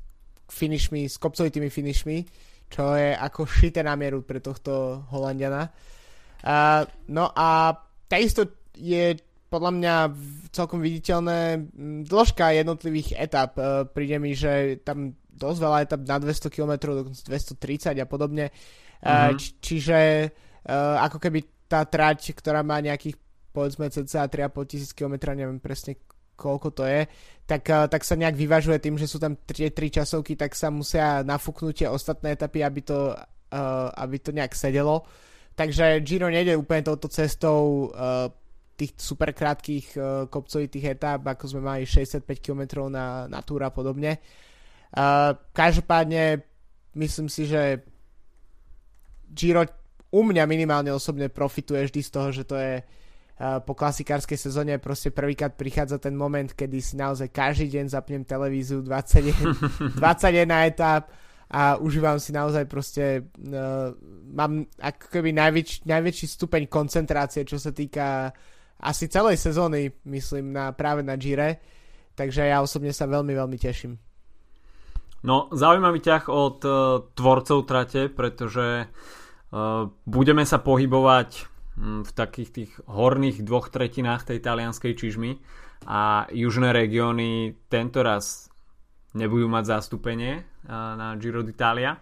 finishmi, 0.52 1.08
s 1.08 1.16
kopcovitými 1.16 1.72
finishmi, 1.72 2.28
čo 2.68 2.94
je 3.00 3.16
ako 3.16 3.48
šité 3.48 3.82
na 3.82 3.96
mieru 3.96 4.22
pre 4.28 4.44
tohto 4.44 5.04
Holandiana. 5.10 5.72
Uh, 6.44 6.84
no 7.10 7.32
a 7.32 7.74
takisto 8.12 8.46
je 8.76 9.16
podľa 9.48 9.72
mňa 9.72 9.96
celkom 10.52 10.84
viditeľné 10.84 11.72
dĺžka 12.04 12.60
jednotlivých 12.60 13.16
etap. 13.16 13.56
Uh, 13.56 13.88
príde 13.88 14.20
mi, 14.20 14.36
že 14.36 14.84
tam 14.84 15.16
dosť 15.36 15.60
veľa 15.60 15.78
etap 15.84 16.02
na 16.08 16.18
200 16.18 16.50
km, 16.50 16.74
dokonca 16.96 17.22
230 17.22 18.00
a 18.00 18.08
podobne. 18.08 18.50
Mm-hmm. 19.06 19.38
či, 19.38 19.50
čiže 19.62 19.98
uh, 20.66 20.98
ako 21.04 21.22
keby 21.22 21.40
tá 21.70 21.86
trať, 21.86 22.34
ktorá 22.34 22.66
má 22.66 22.82
nejakých 22.82 23.20
povedzme 23.56 23.88
cca 23.88 24.28
3,5 24.28 24.72
tisíc 24.72 24.92
km, 24.92 25.32
neviem 25.32 25.64
presne 25.64 25.96
koľko 26.36 26.76
to 26.76 26.84
je, 26.84 27.08
tak, 27.48 27.64
eh, 27.72 27.88
tak 27.88 28.04
sa 28.04 28.20
nejak 28.20 28.36
vyvažuje 28.36 28.78
tým, 28.84 29.00
že 29.00 29.08
sú 29.08 29.24
tam 29.24 29.40
tie 29.40 29.72
tri 29.72 29.88
časovky, 29.88 30.36
tak 30.36 30.52
sa 30.52 30.68
musia 30.68 31.24
nafúknúť 31.24 31.74
tie 31.74 31.88
ostatné 31.88 32.36
etapy, 32.36 32.60
aby 32.60 32.84
to, 32.84 33.16
uh, 33.16 33.88
aby 33.96 34.20
to 34.20 34.36
nejak 34.36 34.52
sedelo. 34.52 35.08
Takže 35.56 36.04
Giro 36.04 36.28
nejde 36.28 36.60
úplne 36.60 36.84
touto 36.84 37.08
cestou 37.08 37.88
uh, 37.96 38.28
tých 38.76 39.00
super 39.00 39.32
krátkých 39.32 39.88
uh, 39.96 40.28
kopcovitých 40.28 41.00
etap, 41.00 41.24
ako 41.24 41.56
sme 41.56 41.62
mali 41.64 41.88
65 41.88 42.28
km 42.44 42.92
na, 42.92 43.32
na 43.32 43.40
túra 43.40 43.72
a 43.72 43.74
podobne. 43.74 44.20
Uh, 44.20 44.55
každopádne 45.54 46.44
myslím 46.96 47.28
si, 47.28 47.46
že 47.50 47.84
Giro 49.36 49.68
u 50.16 50.22
mňa 50.24 50.44
minimálne 50.48 50.92
osobne 50.96 51.28
profituje 51.28 51.92
vždy 51.92 52.02
z 52.02 52.10
toho, 52.10 52.30
že 52.32 52.44
to 52.48 52.56
je 52.56 52.80
uh, 52.80 53.60
po 53.60 53.76
klasikárskej 53.76 54.40
sezóne 54.40 54.80
proste 54.80 55.12
prvýkrát 55.12 55.52
prichádza 55.52 56.00
ten 56.00 56.16
moment, 56.16 56.48
kedy 56.48 56.80
si 56.80 56.96
naozaj 56.96 57.36
každý 57.36 57.68
deň 57.76 57.86
zapnem 57.92 58.24
televíziu 58.24 58.80
21, 58.80 60.00
21 60.00 60.48
etap 60.72 61.12
a 61.52 61.76
užívam 61.78 62.16
si 62.16 62.32
naozaj 62.32 62.64
proste 62.72 63.28
uh, 63.28 63.92
mám 64.32 64.64
ako 64.80 65.20
keby 65.20 65.36
najväč, 65.36 65.84
najväčší 65.84 66.28
stupeň 66.32 66.72
koncentrácie, 66.72 67.44
čo 67.44 67.60
sa 67.60 67.76
týka 67.76 68.32
asi 68.80 69.12
celej 69.12 69.36
sezóny, 69.40 69.92
myslím, 70.08 70.56
na, 70.56 70.72
práve 70.72 71.04
na 71.04 71.16
Gire. 71.20 71.60
Takže 72.16 72.48
ja 72.48 72.64
osobne 72.64 72.96
sa 72.96 73.08
veľmi, 73.08 73.36
veľmi 73.36 73.58
teším. 73.60 74.00
No, 75.26 75.50
zaujímavý 75.50 76.06
ťah 76.06 76.30
od 76.30 76.58
uh, 76.62 76.74
tvorcov 77.18 77.66
trate, 77.66 78.14
pretože 78.14 78.86
uh, 78.86 78.90
Budeme 80.06 80.44
sa 80.44 80.60
pohybovať 80.60 81.30
v 81.80 82.12
takých 82.12 82.50
tých 82.52 82.72
horných 82.88 83.44
dvoch 83.44 83.68
tretinách 83.72 84.28
tej 84.28 84.40
talianskej 84.40 84.96
čižmy 84.96 85.40
a 85.88 86.24
južné 86.32 86.72
regióny 86.72 87.56
tento 87.68 88.00
raz 88.00 88.48
nebudú 89.12 89.48
mať 89.52 89.76
zastúpenie 89.76 90.44
na 90.72 91.16
Giro 91.20 91.44
d'Italia. 91.44 92.00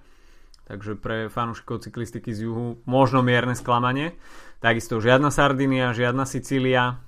Takže 0.70 0.94
pre 0.98 1.26
fanúšikov 1.30 1.84
cyklistiky 1.84 2.32
z 2.34 2.48
juhu 2.48 2.86
možno 2.86 3.26
mierne 3.26 3.58
sklamanie. 3.58 4.14
Takisto 4.62 5.02
žiadna 5.02 5.34
Sardinia, 5.34 5.94
žiadna 5.94 6.26
Sicília 6.30 7.02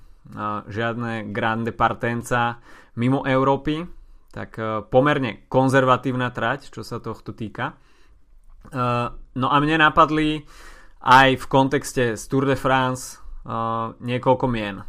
žiadne 0.66 1.30
Grande 1.30 1.70
Partenza 1.70 2.58
mimo 2.98 3.22
Európy 3.22 3.86
tak 4.36 4.60
e, 4.60 4.84
pomerne 4.84 5.48
konzervatívna 5.48 6.28
trať 6.28 6.68
čo 6.68 6.84
sa 6.84 7.00
tohto 7.00 7.32
týka 7.32 7.80
Uh, 8.66 9.14
no 9.38 9.46
a 9.52 9.56
mne 9.62 9.78
napadli 9.78 10.42
aj 11.06 11.38
v 11.38 11.46
kontexte 11.46 12.04
z 12.18 12.22
Tour 12.26 12.50
de 12.50 12.58
France 12.58 13.18
uh, 13.46 13.94
niekoľko 14.02 14.46
mien. 14.50 14.82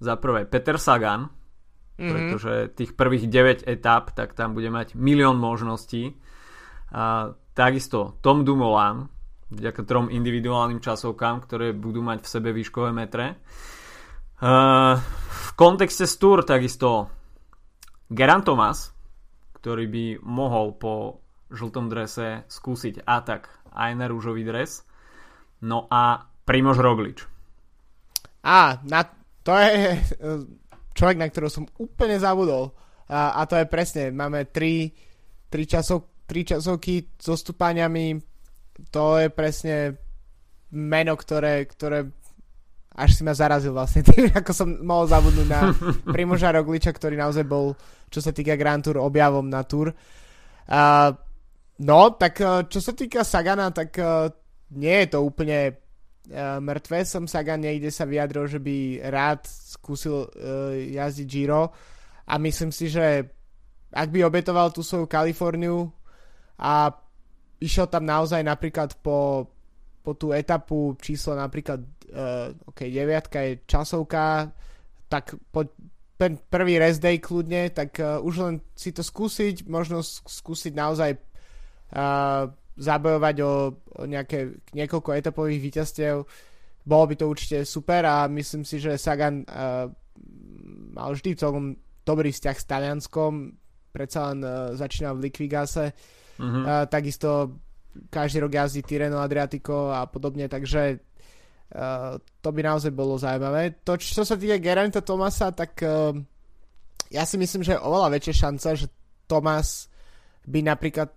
Za 0.00 0.16
prvé 0.16 0.48
Peter 0.48 0.80
Sagan, 0.80 1.28
mm-hmm. 1.28 2.08
pretože 2.08 2.52
tých 2.76 2.92
prvých 2.96 3.28
9 3.28 3.68
etap, 3.68 4.16
tak 4.16 4.36
tam 4.36 4.52
bude 4.52 4.68
mať 4.68 4.92
milión 4.92 5.40
možností. 5.40 6.20
Takisto 7.56 8.20
Tom 8.20 8.44
Dumoulin, 8.44 9.08
vďaka 9.48 9.80
trom 9.88 10.12
individuálnym 10.12 10.84
časovkám, 10.84 11.48
ktoré 11.48 11.72
budú 11.72 12.04
mať 12.04 12.20
v 12.20 12.28
sebe 12.28 12.52
výškové 12.52 12.92
metre. 12.92 13.40
V 14.36 15.50
kontexte 15.56 16.04
z 16.04 16.14
Tour 16.20 16.44
takisto 16.44 17.15
Geran 18.10 18.46
Thomas, 18.46 18.94
ktorý 19.58 19.90
by 19.90 20.04
mohol 20.22 20.78
po 20.78 21.24
žltom 21.50 21.90
drese 21.90 22.46
skúsiť 22.46 23.02
atak 23.06 23.50
aj 23.74 23.90
na 23.98 24.06
rúžový 24.06 24.46
dres. 24.46 24.86
No 25.62 25.90
a 25.90 26.22
Primož 26.46 26.78
Roglič. 26.78 27.26
Á, 28.46 28.78
na, 28.86 29.02
to 29.42 29.52
je 29.58 29.70
eh, 29.74 29.98
človek, 30.94 31.18
na 31.18 31.26
ktorého 31.26 31.50
som 31.50 31.66
úplne 31.82 32.16
zabudol. 32.22 32.70
A, 33.10 33.38
a 33.38 33.46
to 33.46 33.58
je 33.58 33.66
presne, 33.66 34.14
máme 34.14 34.50
tri, 34.50 34.90
tri, 35.50 35.62
časov, 35.66 36.26
tri 36.26 36.42
časovky 36.42 37.18
so 37.18 37.34
stúpaniami. 37.34 38.18
To 38.90 39.18
je 39.18 39.28
presne 39.30 39.98
meno, 40.74 41.14
ktoré, 41.14 41.66
ktoré 41.66 42.06
až 42.96 43.10
si 43.12 43.22
ma 43.22 43.36
zarazil 43.36 43.76
vlastne 43.76 44.02
tým, 44.02 44.32
ako 44.40 44.52
som 44.56 44.68
mohol 44.82 45.06
zabudnúť 45.06 45.48
na 45.48 45.60
Primoža 46.14 46.50
Rogliča, 46.50 46.90
ktorý 46.90 47.20
naozaj 47.20 47.44
bol, 47.44 47.76
čo 48.08 48.20
sa 48.22 48.30
týka 48.30 48.54
Grand 48.58 48.82
Tour, 48.82 49.02
objavom 49.02 49.46
na 49.46 49.62
Tour. 49.66 49.92
Uh, 50.66 51.10
No, 51.76 52.16
tak 52.16 52.40
eh, 52.40 52.64
čo 52.72 52.80
sa 52.80 52.96
týka 52.96 53.20
Sagana, 53.20 53.68
tak 53.68 53.92
uh, 54.00 54.32
nie 54.72 55.04
je 55.04 55.08
to 55.12 55.18
úplne 55.20 55.76
uh, 55.76 56.56
mŕtve. 56.56 57.04
Som 57.04 57.28
Sagan 57.28 57.60
niekde 57.60 57.92
sa 57.92 58.08
vyjadril, 58.08 58.48
že 58.48 58.60
by 58.60 59.04
rád 59.12 59.44
skúsil 59.44 60.24
uh, 60.24 60.72
jazdiť 60.72 61.28
Giro 61.28 61.68
a 62.24 62.34
myslím 62.40 62.72
si, 62.72 62.88
že 62.88 63.28
ak 63.92 64.08
by 64.08 64.24
obetoval 64.24 64.72
tú 64.72 64.80
svoju 64.80 65.04
Kaliforniu 65.04 65.92
a 66.56 66.88
išiel 67.60 67.92
tam 67.92 68.08
naozaj 68.08 68.40
napríklad 68.40 68.96
po, 69.04 69.48
po 70.00 70.16
tú 70.16 70.32
etapu 70.32 70.96
číslo 70.96 71.36
napríklad 71.36 71.84
uh, 72.12 72.56
ok, 72.72 72.88
deviatka 72.88 73.44
je 73.44 73.52
časovka, 73.68 74.48
tak 75.12 75.36
po 75.52 75.75
ten 76.16 76.40
prvý 76.48 76.80
rest 76.80 77.04
day 77.04 77.20
kľudne, 77.20 77.68
tak 77.72 78.00
uh, 78.00 78.20
už 78.24 78.34
len 78.40 78.54
si 78.72 78.92
to 78.92 79.04
skúsiť, 79.04 79.68
možno 79.68 80.00
skúsiť 80.04 80.72
naozaj 80.72 81.20
zabojovať 82.76 83.36
o, 83.46 83.78
o 83.78 84.02
nejaké, 84.04 84.58
niekoľko 84.74 85.14
etapových 85.14 85.62
víťazstiev. 85.62 86.26
Bolo 86.82 87.04
by 87.06 87.14
to 87.14 87.30
určite 87.30 87.58
super 87.62 88.02
a 88.02 88.26
myslím 88.26 88.66
si, 88.66 88.82
že 88.82 88.98
Sagan 88.98 89.46
uh, 89.46 89.86
mal 90.92 91.14
vždy 91.14 91.38
celkom 91.38 91.78
dobrý 92.02 92.34
vzťah 92.34 92.56
s 92.58 92.68
Talianskom, 92.68 93.54
predsa 93.94 94.34
len 94.34 94.42
uh, 94.42 94.74
začínal 94.74 95.14
v 95.14 95.30
Liquigase, 95.30 95.94
mm-hmm. 96.42 96.64
uh, 96.66 96.84
takisto 96.90 97.62
každý 98.10 98.44
rok 98.44 98.52
jazdí 98.52 98.82
Tireno 98.82 99.22
Adriatico 99.22 99.94
a 99.94 100.04
podobne, 100.10 100.50
takže 100.50 101.00
uh, 101.72 102.20
to 102.42 102.48
by 102.52 102.60
naozaj 102.62 102.92
bolo 102.92 103.18
zaujímavé. 103.18 103.82
To, 103.82 103.98
čo 103.98 104.22
sa 104.22 104.36
týka 104.38 104.60
Geranta 104.60 105.02
Tomasa, 105.02 105.50
tak 105.50 105.80
uh, 105.82 106.14
ja 107.10 107.22
si 107.26 107.40
myslím, 107.40 107.66
že 107.66 107.74
je 107.74 107.82
oveľa 107.82 108.14
väčšia 108.14 108.34
šanca, 108.46 108.68
že 108.78 108.86
Tomas 109.26 109.90
by 110.46 110.62
napríklad 110.62 111.10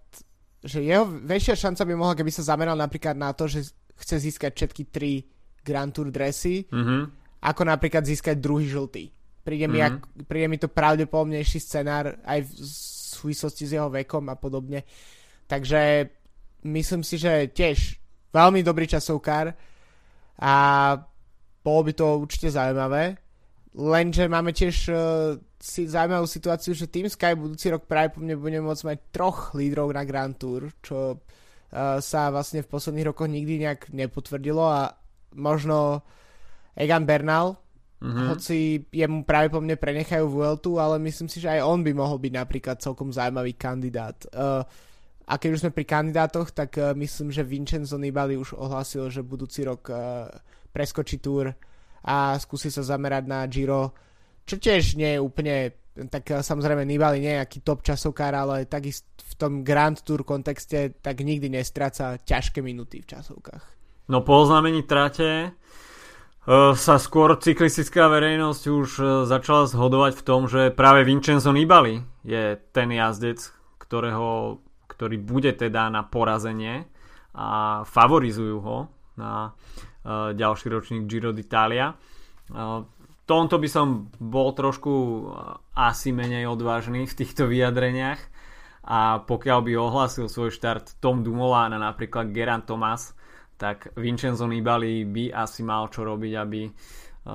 že 0.59 0.83
jeho 0.83 1.07
väčšia 1.07 1.55
šanca 1.55 1.87
by 1.87 1.93
mohla, 1.95 2.17
keby 2.19 2.31
sa 2.35 2.43
zameral 2.43 2.75
napríklad 2.75 3.15
na 3.15 3.31
to, 3.31 3.47
že 3.47 3.71
chce 3.95 4.27
získať 4.27 4.51
všetky 4.55 4.83
tri 4.91 5.23
Grand 5.63 5.91
Tour 5.91 6.11
dresy, 6.11 6.67
mm-hmm. 6.67 7.01
ako 7.43 7.61
napríklad 7.63 8.03
získať 8.03 8.39
druhý 8.39 8.67
žltý. 8.67 9.07
Príde, 9.43 9.71
mm-hmm. 9.71 9.71
mi, 9.71 9.79
ak, 9.79 9.95
príde 10.27 10.47
mi 10.51 10.57
to 10.59 10.67
pravdepodobnejší 10.67 11.59
scenár 11.63 12.19
aj 12.27 12.43
v, 12.43 12.49
v 12.59 12.67
súvislosti 13.15 13.63
s 13.67 13.75
jeho 13.79 13.87
vekom 13.87 14.27
a 14.27 14.35
podobne. 14.35 14.83
Takže 15.47 16.11
myslím 16.67 17.07
si, 17.07 17.15
že 17.15 17.49
tiež 17.55 17.95
veľmi 18.35 18.59
dobrý 18.59 18.83
časovkár 18.83 19.55
a 20.39 20.53
bolo 21.59 21.81
by 21.83 21.93
to 21.93 22.05
určite 22.23 22.55
zaujímavé. 22.55 23.19
Lenže 23.75 24.25
máme 24.25 24.55
tiež 24.55 24.75
uh, 24.89 24.97
si 25.59 25.85
zaujímavú 25.85 26.25
situáciu, 26.25 26.73
že 26.73 26.89
Team 26.89 27.11
Sky 27.11 27.35
budúci 27.35 27.69
rok 27.69 27.85
práve 27.85 28.15
po 28.15 28.23
mne 28.23 28.39
bude 28.39 28.57
môcť 28.63 28.83
mať 28.87 28.97
troch 29.11 29.53
lídrov 29.53 29.91
na 29.91 30.07
Grand 30.07 30.33
Tour, 30.33 30.71
čo 30.79 31.19
uh, 31.19 31.99
sa 31.99 32.31
vlastne 32.31 32.63
v 32.63 32.71
posledných 32.71 33.13
rokoch 33.13 33.29
nikdy 33.29 33.67
nejak 33.67 33.91
nepotvrdilo 33.91 34.63
a 34.63 34.95
možno 35.37 36.01
Egan 36.73 37.03
Bernal, 37.03 37.59
mm-hmm. 37.99 38.27
hoci 38.31 38.87
jemu 38.89 39.27
práve 39.27 39.51
po 39.51 39.59
mne 39.59 39.75
prenechajú 39.75 40.25
Vueltu, 40.31 40.79
ale 40.79 40.97
myslím 41.03 41.27
si, 41.27 41.43
že 41.43 41.59
aj 41.59 41.61
on 41.67 41.83
by 41.83 41.91
mohol 41.93 42.17
byť 42.17 42.33
napríklad 42.33 42.79
celkom 42.79 43.11
zaujímavý 43.11 43.53
kandidát. 43.59 44.17
Uh, 44.31 44.63
a 45.29 45.37
keď 45.37 45.49
už 45.53 45.61
sme 45.61 45.75
pri 45.77 45.85
kandidátoch, 45.85 46.49
tak 46.49 46.73
uh, 46.81 46.97
myslím, 46.97 47.29
že 47.29 47.45
Vincenzo 47.45 48.01
Nibali 48.01 48.33
už 48.33 48.57
ohlásil, 48.57 49.13
že 49.13 49.21
budúci 49.21 49.61
rok 49.61 49.85
uh, 49.93 50.25
preskočí 50.73 51.21
túr 51.21 51.53
a 52.01 52.33
skúsi 52.41 52.73
sa 52.73 52.81
zamerať 52.81 53.23
na 53.29 53.45
Giro, 53.45 53.93
čo 54.49 54.57
tiež 54.57 54.97
nie 54.97 55.13
je 55.13 55.19
úplne, 55.21 55.55
tak 56.09 56.33
uh, 56.33 56.41
samozrejme 56.41 56.81
Nibali 56.81 57.21
nie 57.21 57.37
je 57.37 57.43
aký 57.45 57.61
top 57.61 57.85
časovkár, 57.85 58.33
ale 58.33 58.65
takisto 58.65 59.05
v 59.29 59.33
tom 59.37 59.53
Grand 59.61 60.01
Tour 60.01 60.25
kontexte 60.25 60.97
tak 60.97 61.21
nikdy 61.21 61.53
nestráca 61.53 62.17
ťažké 62.17 62.65
minuty 62.65 63.05
v 63.05 63.13
časovkách. 63.13 63.63
No 64.09 64.25
po 64.25 64.41
oznámení 64.41 64.89
trate 64.89 65.53
sa 66.49 66.97
skôr 66.97 67.37
cyklistická 67.37 68.09
verejnosť 68.09 68.63
už 68.73 68.89
začala 69.29 69.69
zhodovať 69.69 70.17
v 70.17 70.25
tom, 70.25 70.49
že 70.49 70.73
práve 70.73 71.05
Vincenzo 71.05 71.53
Nibali 71.53 72.01
je 72.25 72.57
ten 72.73 72.89
jazdec, 72.89 73.37
ktorého 73.77 74.57
ktorý 74.99 75.15
bude 75.23 75.55
teda 75.55 75.87
na 75.87 76.03
porazenie 76.03 76.83
a 77.31 77.81
favorizujú 77.87 78.57
ho 78.59 78.91
na 79.15 79.55
uh, 79.55 80.35
ďalší 80.35 80.67
ročník 80.67 81.07
Giro 81.07 81.31
d'Italia. 81.31 81.95
Uh, 82.51 82.83
tomto 83.23 83.55
by 83.55 83.69
som 83.71 84.11
bol 84.19 84.51
trošku 84.51 84.91
uh, 84.91 85.23
asi 85.71 86.11
menej 86.11 86.51
odvážny 86.51 87.07
v 87.07 87.15
týchto 87.15 87.47
vyjadreniach 87.47 88.19
a 88.83 89.23
pokiaľ 89.23 89.59
by 89.63 89.71
ohlásil 89.79 90.27
svoj 90.27 90.51
štart 90.51 90.99
Tom 90.99 91.23
Dumoulin 91.23 91.71
a 91.71 91.79
napríklad 91.79 92.35
Geran 92.35 92.67
Thomas, 92.67 93.15
tak 93.55 93.95
Vincenzo 93.95 94.43
Nibali 94.51 95.07
by 95.07 95.31
asi 95.31 95.63
mal 95.63 95.87
čo 95.87 96.03
robiť, 96.03 96.33
aby 96.35 96.61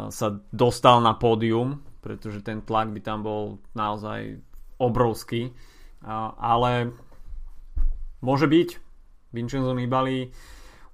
sa 0.08 0.32
dostal 0.50 1.04
na 1.04 1.14
pódium, 1.14 1.84
pretože 2.00 2.40
ten 2.40 2.64
tlak 2.64 2.90
by 2.90 3.00
tam 3.04 3.20
bol 3.22 3.60
naozaj 3.76 4.40
obrovský. 4.80 5.52
Ale 6.40 6.96
Môže 8.24 8.48
byť. 8.48 8.80
Vincenzo 9.36 9.76
Nibali 9.76 10.32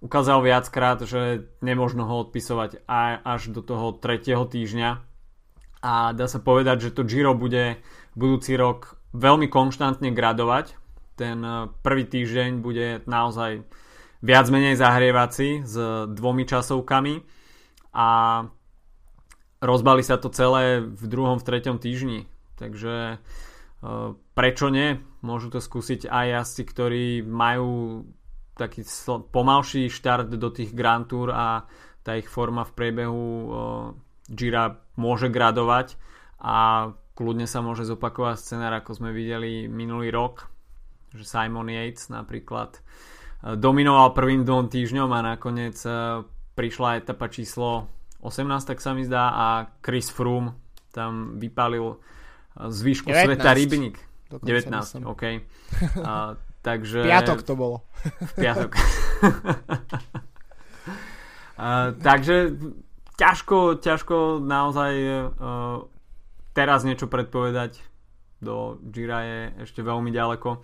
ukázal 0.03 0.43
viackrát, 0.43 0.99
že 1.07 1.47
nemožno 1.63 2.09
ho 2.11 2.27
odpisovať 2.27 2.83
až 3.23 3.55
do 3.55 3.63
toho 3.63 3.95
tretieho 3.95 4.43
týždňa 4.43 4.99
a 5.81 6.13
dá 6.13 6.27
sa 6.29 6.43
povedať, 6.43 6.91
že 6.91 6.95
to 6.99 7.09
Giro 7.09 7.33
bude 7.33 7.81
budúci 8.19 8.59
rok 8.59 9.01
veľmi 9.17 9.49
konštantne 9.49 10.13
gradovať. 10.13 10.77
Ten 11.17 11.41
e, 11.41 11.73
prvý 11.81 12.05
týždeň 12.05 12.61
bude 12.61 13.01
naozaj 13.09 13.65
viac 14.21 14.47
menej 14.53 14.77
zahrievací 14.77 15.65
s 15.65 15.75
dvomi 16.13 16.45
časovkami 16.45 17.25
a 17.97 18.09
rozbali 19.65 20.05
sa 20.05 20.21
to 20.21 20.29
celé 20.29 20.85
v 20.85 21.05
druhom, 21.09 21.41
v 21.41 21.47
treťom 21.49 21.81
týždni. 21.81 22.29
Takže 22.61 23.17
prečo 24.37 24.69
nie? 24.69 25.01
Môžu 25.25 25.49
to 25.49 25.61
skúsiť 25.61 26.09
aj 26.09 26.27
jazdci, 26.29 26.63
ktorí 26.69 27.07
majú 27.25 28.05
taký 28.57 28.85
pomalší 29.33 29.89
štart 29.89 30.37
do 30.37 30.49
tých 30.53 30.77
Grand 30.77 31.09
Tour 31.09 31.33
a 31.33 31.65
tá 32.05 32.17
ich 32.17 32.29
forma 32.29 32.65
v 32.65 32.77
priebehu 32.77 33.25
Gira 34.29 34.85
môže 35.01 35.33
gradovať 35.33 35.97
a 36.41 36.89
kľudne 37.17 37.49
sa 37.49 37.65
môže 37.65 37.89
zopakovať 37.89 38.37
scenár, 38.41 38.73
ako 38.81 39.01
sme 39.01 39.11
videli 39.17 39.69
minulý 39.69 40.13
rok, 40.13 40.49
že 41.13 41.25
Simon 41.25 41.69
Yates 41.69 42.09
napríklad 42.09 42.81
uh, 42.81 43.57
dominoval 43.57 44.13
prvým 44.13 44.45
dvom 44.45 44.69
týždňom 44.69 45.11
a 45.11 45.37
nakoniec 45.37 45.77
prišla 46.55 47.01
etapa 47.01 47.33
číslo 47.33 47.89
18, 48.21 48.69
tak 48.69 48.85
sa 48.85 48.93
mi 48.93 49.09
zdá, 49.09 49.33
a 49.33 49.47
Chris 49.81 50.13
Froome 50.13 50.53
tam 50.93 51.41
vypálil 51.41 51.97
zvyšku 52.57 53.09
19. 53.11 53.25
sveta 53.27 53.51
rybník. 53.55 53.97
19, 54.31 55.11
OK. 55.11 55.23
A, 56.07 56.39
takže... 56.63 57.03
Piatok 57.03 57.43
to 57.43 57.55
bolo. 57.59 57.83
Piatok. 58.41 58.79
a, 61.59 61.91
takže 61.99 62.55
ťažko, 63.19 63.83
ťažko 63.83 64.39
naozaj 64.39 64.93
uh, 64.95 65.83
teraz 66.55 66.87
niečo 66.87 67.11
predpovedať. 67.11 67.83
Do 68.41 68.81
Gira 68.81 69.21
je 69.27 69.41
ešte 69.69 69.85
veľmi 69.85 70.15
ďaleko. 70.15 70.63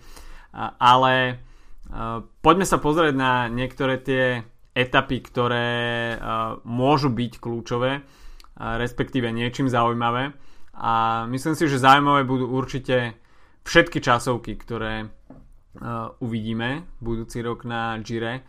A, 0.55 0.73
ale 0.79 1.43
uh, 1.91 2.23
poďme 2.39 2.63
sa 2.63 2.79
pozrieť 2.79 3.13
na 3.13 3.51
niektoré 3.51 3.99
tie 3.99 4.47
etapy, 4.71 5.19
ktoré 5.21 5.69
uh, 6.15 6.55
môžu 6.63 7.11
byť 7.11 7.31
kľúčové, 7.35 7.99
uh, 7.99 8.79
respektíve 8.79 9.27
niečím 9.27 9.67
zaujímavé 9.67 10.46
a 10.77 11.25
myslím 11.25 11.57
si, 11.57 11.65
že 11.65 11.81
zaujímavé 11.81 12.21
budú 12.21 12.53
určite 12.53 13.17
všetky 13.65 13.97
časovky, 13.97 14.53
ktoré 14.61 15.09
uh, 15.09 16.13
uvidíme 16.21 16.85
budúci 17.01 17.41
rok 17.41 17.65
na 17.65 17.97
Gire. 18.05 18.45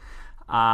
A 0.52 0.64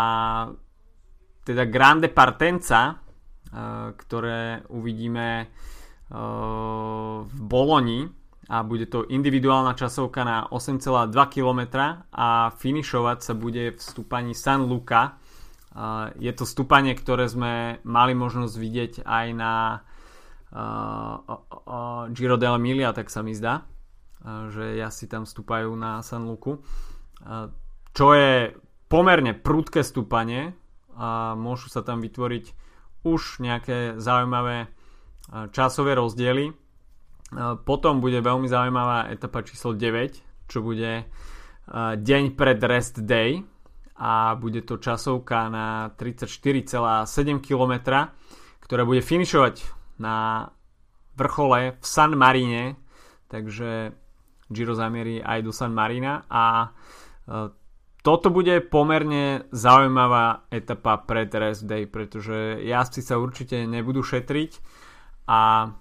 teda 1.47 1.63
Grande 1.71 2.11
Partenza, 2.11 2.99
uh, 2.99 3.95
ktoré 3.95 4.67
uvidíme 4.67 5.47
uh, 5.47 7.23
v 7.23 7.39
Boloni. 7.39 8.11
A 8.45 8.61
bude 8.61 8.85
to 8.91 9.09
individuálna 9.09 9.73
časovka 9.73 10.21
na 10.21 10.45
8,2 10.53 11.09
km 11.33 11.63
a 12.13 12.53
finišovať 12.53 13.19
sa 13.25 13.33
bude 13.33 13.73
v 13.73 13.81
stúpaní 13.81 14.37
San 14.37 14.69
Luca. 14.69 15.17
Je 16.21 16.29
to 16.37 16.45
stúpanie, 16.45 16.93
ktoré 16.93 17.25
sme 17.25 17.81
mali 17.89 18.13
možnosť 18.13 18.55
vidieť 18.61 18.93
aj 19.09 19.27
na 19.33 19.81
Giro 22.15 22.37
dell'Emilia, 22.39 22.95
tak 22.95 23.11
sa 23.11 23.27
mi 23.27 23.35
zdá, 23.35 23.67
že 24.55 24.79
si 24.95 25.11
tam 25.11 25.27
stúpajú 25.27 25.75
na 25.75 25.99
San 26.07 26.31
Luku. 26.31 26.63
Čo 27.91 28.07
je 28.15 28.55
pomerne 28.87 29.35
prudké 29.35 29.83
stúpanie 29.83 30.55
a 30.95 31.35
môžu 31.35 31.67
sa 31.75 31.83
tam 31.83 31.99
vytvoriť 31.99 32.45
už 33.03 33.43
nejaké 33.43 33.99
zaujímavé 33.99 34.71
časové 35.51 35.99
rozdiely. 35.99 36.55
Potom 37.67 37.99
bude 37.99 38.23
veľmi 38.23 38.47
zaujímavá 38.47 39.11
etapa 39.11 39.43
číslo 39.43 39.75
9, 39.75 40.47
čo 40.47 40.63
bude 40.63 41.11
deň 41.99 42.23
pred 42.39 42.63
rest 42.63 43.03
day 43.03 43.43
a 43.99 44.39
bude 44.39 44.63
to 44.63 44.79
časovka 44.79 45.51
na 45.51 45.91
34,7 45.99 47.43
km, 47.43 47.75
ktorá 48.63 48.83
bude 48.87 49.03
finišovať 49.03 49.84
na 49.99 50.51
vrchole 51.15 51.79
v 51.79 51.85
San 51.87 52.19
Marine, 52.19 52.77
takže 53.31 53.95
Giro 54.51 54.75
zamierí 54.75 55.23
aj 55.23 55.41
do 55.43 55.53
San 55.55 55.73
Marina 55.73 56.27
a 56.29 56.69
e, 56.69 56.69
toto 58.05 58.29
bude 58.29 58.61
pomerne 58.61 59.49
zaujímavá 59.49 60.45
etapa 60.53 61.01
pred 61.01 61.33
rest 61.33 61.65
day, 61.65 61.89
pretože 61.89 62.61
jazdci 62.61 63.01
sa 63.01 63.17
určite 63.17 63.65
nebudú 63.65 64.05
šetriť 64.05 64.61
a 65.25 65.73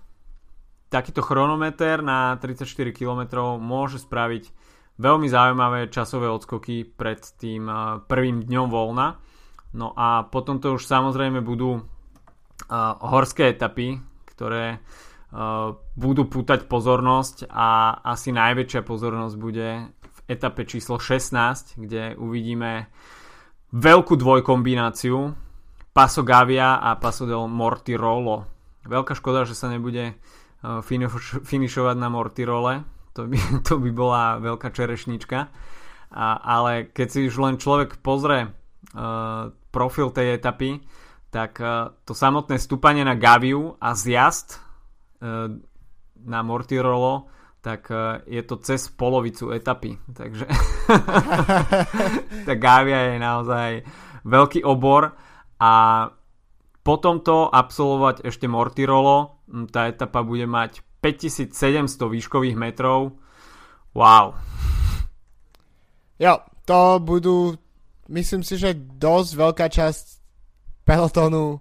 takýto 0.88 1.20
chronometer 1.20 2.00
na 2.00 2.40
34 2.40 2.96
km 2.96 3.44
môže 3.60 4.00
spraviť 4.00 4.54
veľmi 5.02 5.28
zaujímavé 5.28 5.90
časové 5.90 6.30
odskoky 6.30 6.86
pred 6.88 7.20
tým 7.42 7.68
e, 7.68 7.74
prvým 8.06 8.46
dňom 8.46 8.68
voľna. 8.70 9.20
No 9.74 9.92
a 9.98 10.30
potom 10.30 10.62
to 10.62 10.78
už 10.78 10.86
samozrejme 10.86 11.42
budú 11.42 11.82
horské 12.72 13.52
etapy, 13.52 14.00
ktoré 14.30 14.80
budú 15.98 16.30
pútať 16.30 16.70
pozornosť 16.70 17.50
a 17.50 18.00
asi 18.06 18.30
najväčšia 18.30 18.86
pozornosť 18.86 19.36
bude 19.42 19.90
v 19.90 20.20
etape 20.30 20.70
číslo 20.70 21.02
16, 21.02 21.82
kde 21.82 22.14
uvidíme 22.22 22.88
veľkú 23.74 24.14
dvojkombináciu 24.14 25.34
Paso 25.90 26.22
Gavia 26.22 26.78
a 26.78 26.94
Paso 27.02 27.26
del 27.26 27.50
Mortirolo. 27.50 28.46
Veľká 28.86 29.18
škoda, 29.18 29.50
že 29.50 29.58
sa 29.58 29.74
nebude 29.74 30.18
finišovať 31.44 31.96
na 31.98 32.10
Mortirole, 32.14 32.86
to 33.18 33.26
by, 33.26 33.38
to 33.68 33.82
by 33.82 33.90
bola 33.90 34.38
veľká 34.38 34.70
čerešnička. 34.70 35.50
A, 36.14 36.28
ale 36.38 36.94
keď 36.94 37.08
si 37.10 37.20
už 37.26 37.36
len 37.42 37.58
človek 37.58 37.98
pozrie 38.06 38.46
uh, 38.46 39.50
profil 39.74 40.14
tej 40.14 40.38
etapy, 40.38 40.78
tak 41.34 41.58
e, 41.58 41.90
to 42.06 42.14
samotné 42.14 42.62
stúpanie 42.62 43.02
na 43.02 43.18
Gaviu 43.18 43.74
a 43.82 43.98
zjazd 43.98 44.54
e, 44.54 44.58
na 46.22 46.40
Mortirolo 46.46 47.34
tak 47.64 47.88
je 48.28 48.44
to 48.44 48.60
cez 48.60 48.92
polovicu 48.92 49.56
etapy. 49.56 49.96
Takže 50.12 50.52
tá 52.48 52.54
Gavia 52.60 53.16
je 53.16 53.18
naozaj 53.24 53.72
veľký 54.28 54.68
obor 54.68 55.16
a 55.64 55.74
potom 56.84 57.24
to 57.24 57.48
absolvovať 57.48 58.28
ešte 58.28 58.52
Mortirolo. 58.52 59.48
Tá 59.72 59.88
etapa 59.88 60.28
bude 60.28 60.44
mať 60.44 60.84
5700 61.00 62.04
výškových 62.04 62.60
metrov. 62.60 63.16
Wow. 63.96 64.36
Jo, 66.20 66.44
to 66.68 67.00
budú, 67.00 67.56
myslím 68.12 68.44
si, 68.44 68.60
že 68.60 68.76
dosť 68.76 69.32
veľká 69.40 69.68
časť 69.72 70.23
pelotónu 70.84 71.60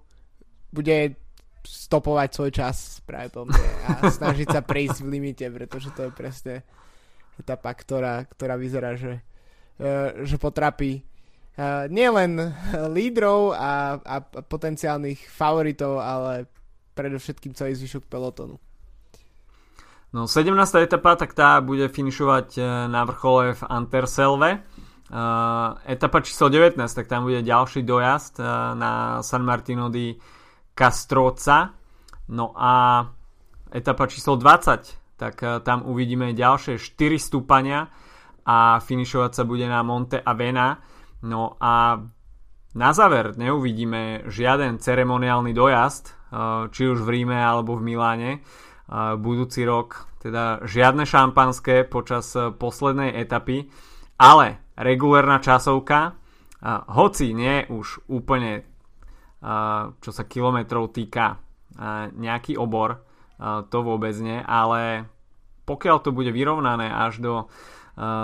bude 0.70 1.16
stopovať 1.62 2.28
svoj 2.34 2.50
čas 2.50 2.98
práve 3.06 3.30
po 3.30 3.46
mne 3.46 3.62
a 3.86 4.10
snažiť 4.10 4.48
sa 4.50 4.60
prejsť 4.66 5.06
v 5.06 5.12
limite, 5.14 5.46
pretože 5.46 5.94
to 5.94 6.10
je 6.10 6.12
presne 6.12 6.54
etapa, 7.38 7.70
ktorá, 7.72 8.26
ktorá 8.26 8.58
vyzerá, 8.58 8.98
že, 8.98 9.22
uh, 9.78 10.26
že 10.26 10.42
potrapí 10.42 11.02
uh, 11.02 11.86
nielen 11.86 12.50
lídrov 12.90 13.54
a, 13.54 14.02
a 14.02 14.16
potenciálnych 14.24 15.22
favoritov, 15.30 16.02
ale 16.02 16.50
predovšetkým 16.92 17.56
celý 17.56 17.78
zvyšok 17.78 18.04
pelotonu. 18.10 18.60
No 20.12 20.28
17. 20.28 20.52
etapa, 20.84 21.16
tak 21.16 21.32
tá 21.32 21.56
bude 21.64 21.88
finišovať 21.88 22.60
e, 22.60 22.62
na 22.92 23.00
vrchole 23.08 23.56
v 23.56 23.62
Anterselve. 23.64 24.60
Uh, 25.12 25.76
etapa 25.84 26.24
číslo 26.24 26.48
19, 26.48 26.80
tak 26.80 27.04
tam 27.04 27.28
bude 27.28 27.44
ďalší 27.44 27.84
dojazd 27.84 28.40
uh, 28.40 28.72
na 28.72 29.20
San 29.20 29.44
Martino 29.44 29.92
di 29.92 30.16
Castroca. 30.72 31.68
No 32.32 32.56
a 32.56 33.04
etapa 33.68 34.08
číslo 34.08 34.40
20, 34.40 35.20
tak 35.20 35.36
uh, 35.44 35.60
tam 35.60 35.84
uvidíme 35.84 36.32
ďalšie 36.32 36.80
4 36.80 37.20
stúpania 37.20 37.92
a 38.48 38.80
finišovať 38.80 39.36
sa 39.36 39.44
bude 39.44 39.68
na 39.68 39.84
Monte 39.84 40.16
Avena. 40.16 40.80
No 41.28 41.60
a 41.60 42.00
na 42.72 42.90
záver 42.96 43.36
neuvidíme 43.36 44.32
žiaden 44.32 44.80
ceremoniálny 44.80 45.52
dojazd, 45.52 46.04
či 46.72 46.82
už 46.88 47.04
v 47.04 47.20
Ríme 47.20 47.36
alebo 47.36 47.76
v 47.76 47.84
Miláne 47.84 48.40
budúci 49.20 49.68
rok, 49.68 50.08
teda 50.24 50.64
žiadne 50.64 51.04
šampanské 51.04 51.84
počas 51.84 52.32
poslednej 52.32 53.12
etapy, 53.12 53.68
ale 54.16 54.61
regulárna 54.76 55.38
časovka, 55.42 56.16
hoci 56.88 57.34
nie 57.34 57.66
už 57.66 58.06
úplne 58.06 58.64
čo 59.98 60.10
sa 60.14 60.22
kilometrov 60.22 60.94
týka 60.94 61.42
nejaký 62.14 62.54
obor, 62.54 63.02
to 63.42 63.78
vôbec 63.82 64.14
nie, 64.22 64.38
ale 64.38 65.10
pokiaľ 65.66 65.96
to 65.98 66.14
bude 66.14 66.30
vyrovnané 66.30 66.86
až 66.86 67.18
do 67.18 67.34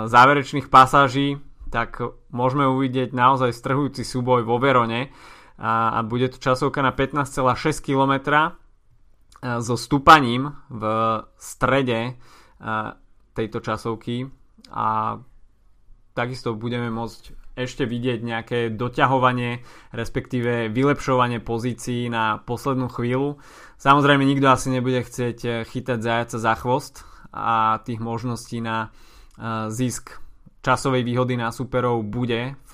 záverečných 0.07 0.71
pasáží, 0.71 1.43
tak 1.69 1.99
môžeme 2.31 2.65
uvidieť 2.65 3.13
naozaj 3.13 3.53
strhujúci 3.53 4.01
súboj 4.01 4.47
vo 4.47 4.57
Verone. 4.57 5.11
A, 5.59 5.91
a 5.91 6.07
bude 6.07 6.31
to 6.31 6.39
časovka 6.39 6.79
na 6.79 6.95
15,6 6.95 7.83
km 7.83 8.15
so 9.43 9.75
stúpaním 9.75 10.55
v 10.71 10.83
strede 11.35 12.15
tejto 13.35 13.59
časovky. 13.59 14.31
A 14.71 15.19
takisto 16.19 16.51
budeme 16.51 16.91
môcť 16.91 17.55
ešte 17.55 17.87
vidieť 17.87 18.19
nejaké 18.19 18.59
doťahovanie, 18.75 19.63
respektíve 19.95 20.67
vylepšovanie 20.67 21.39
pozícií 21.39 22.11
na 22.11 22.43
poslednú 22.43 22.91
chvíľu. 22.91 23.39
Samozrejme 23.79 24.27
nikto 24.27 24.51
asi 24.51 24.67
nebude 24.75 25.07
chcieť 25.07 25.63
chytať 25.63 25.99
zajaca 26.03 26.37
za 26.39 26.53
chvost 26.59 27.07
a 27.31 27.79
tých 27.87 28.03
možností 28.03 28.59
na 28.59 28.91
zisk 29.71 30.19
časovej 30.59 31.07
výhody 31.07 31.39
na 31.39 31.55
superov 31.55 32.03
bude 32.03 32.59
v 32.67 32.73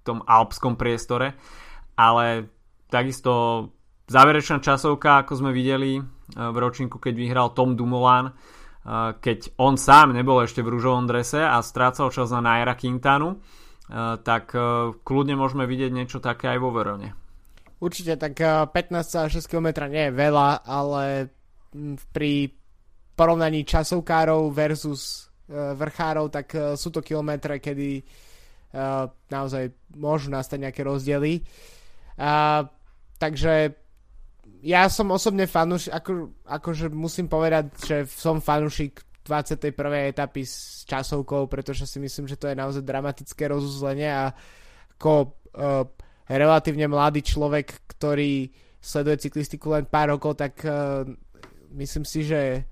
tom 0.00 0.24
alpskom 0.24 0.80
priestore, 0.80 1.36
ale 1.92 2.48
takisto 2.88 3.68
záverečná 4.08 4.64
časovka, 4.64 5.20
ako 5.20 5.44
sme 5.44 5.50
videli 5.52 6.00
v 6.32 6.56
ročníku, 6.56 6.96
keď 6.96 7.14
vyhral 7.16 7.48
Tom 7.52 7.76
Dumoulin, 7.76 8.32
keď 9.18 9.58
on 9.58 9.74
sám 9.74 10.14
nebol 10.14 10.38
ešte 10.46 10.62
v 10.62 10.78
rúžovom 10.78 11.10
drese 11.10 11.42
a 11.42 11.58
strácal 11.58 12.14
čas 12.14 12.30
na 12.30 12.38
Naira 12.38 12.78
Quintanu, 12.78 13.42
tak 14.22 14.54
kľudne 15.02 15.34
môžeme 15.34 15.66
vidieť 15.66 15.90
niečo 15.90 16.22
také 16.22 16.54
aj 16.54 16.58
vo 16.62 16.70
Verone. 16.70 17.10
Určite, 17.82 18.14
tak 18.14 18.38
15,6 18.38 19.50
km 19.50 19.90
nie 19.90 20.08
je 20.08 20.12
veľa, 20.14 20.64
ale 20.64 21.28
pri 22.14 22.48
porovnaní 23.12 23.66
časovkárov 23.66 24.48
versus 24.54 25.28
vrchárov, 25.50 26.32
tak 26.32 26.78
sú 26.78 26.88
to 26.90 27.02
kilometre, 27.02 27.58
kedy 27.58 28.00
naozaj 29.30 29.72
môžu 29.94 30.32
nastať 30.32 30.58
nejaké 30.66 30.82
rozdiely. 30.82 31.44
Takže 33.16 33.54
ja 34.66 34.90
som 34.90 35.14
osobne 35.14 35.46
fanúšik, 35.46 35.94
ako, 35.94 36.34
akože 36.42 36.90
musím 36.90 37.30
povedať, 37.30 37.70
že 37.78 37.96
som 38.10 38.42
fanúšik 38.42 38.98
21. 39.22 39.70
etapy 40.10 40.42
s 40.42 40.82
časovkou, 40.90 41.46
pretože 41.46 41.86
si 41.86 42.02
myslím, 42.02 42.26
že 42.26 42.34
to 42.34 42.50
je 42.50 42.58
naozaj 42.58 42.82
dramatické 42.82 43.46
rozuzlenie 43.46 44.10
a 44.10 44.34
ako 44.98 45.12
uh, 45.54 45.86
relatívne 46.26 46.90
mladý 46.90 47.22
človek, 47.22 47.86
ktorý 47.94 48.50
sleduje 48.82 49.30
cyklistiku 49.30 49.70
len 49.70 49.86
pár 49.86 50.18
rokov, 50.18 50.34
tak 50.34 50.58
uh, 50.66 51.06
myslím 51.74 52.02
si, 52.02 52.26
že 52.26 52.66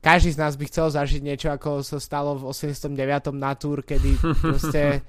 každý 0.00 0.32
z 0.32 0.40
nás 0.40 0.56
by 0.56 0.64
chcel 0.72 0.88
zažiť 0.88 1.20
niečo, 1.20 1.48
ako 1.52 1.84
sa 1.84 2.00
stalo 2.00 2.32
v 2.36 2.48
89. 2.48 2.96
na 3.36 3.52
Tour, 3.56 3.84
kedy 3.84 4.20
proste 4.44 5.04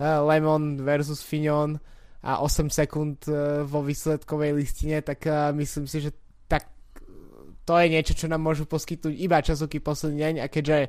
uh, 0.00 0.24
Lemon 0.24 0.80
versus 0.80 1.20
Fignon 1.20 1.76
a 2.18 2.42
8 2.42 2.66
sekúnd 2.66 3.30
e, 3.30 3.62
vo 3.62 3.80
výsledkovej 3.86 4.50
listine, 4.58 4.98
tak 5.06 5.22
e, 5.26 5.54
myslím 5.54 5.86
si, 5.86 6.02
že 6.02 6.10
tak 6.50 6.66
to 7.62 7.78
je 7.78 7.86
niečo, 7.86 8.18
čo 8.18 8.26
nám 8.26 8.42
môžu 8.42 8.66
poskytnúť 8.66 9.14
iba 9.14 9.38
časovky 9.38 9.78
posledný 9.78 10.18
deň 10.18 10.34
a 10.42 10.46
keďže 10.50 10.78
e, 10.82 10.88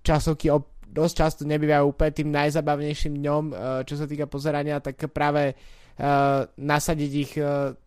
časovky 0.00 0.48
dosť 0.88 1.14
často 1.14 1.42
nebývajú 1.44 1.84
úplne 1.92 2.12
tým 2.16 2.32
najzabavnejším 2.32 3.20
dňom, 3.20 3.44
čo 3.84 3.94
sa 4.00 4.08
týka 4.08 4.24
pozerania, 4.24 4.80
tak 4.80 4.96
práve 5.12 5.52
nasadiť 6.56 7.12
ich 7.12 7.36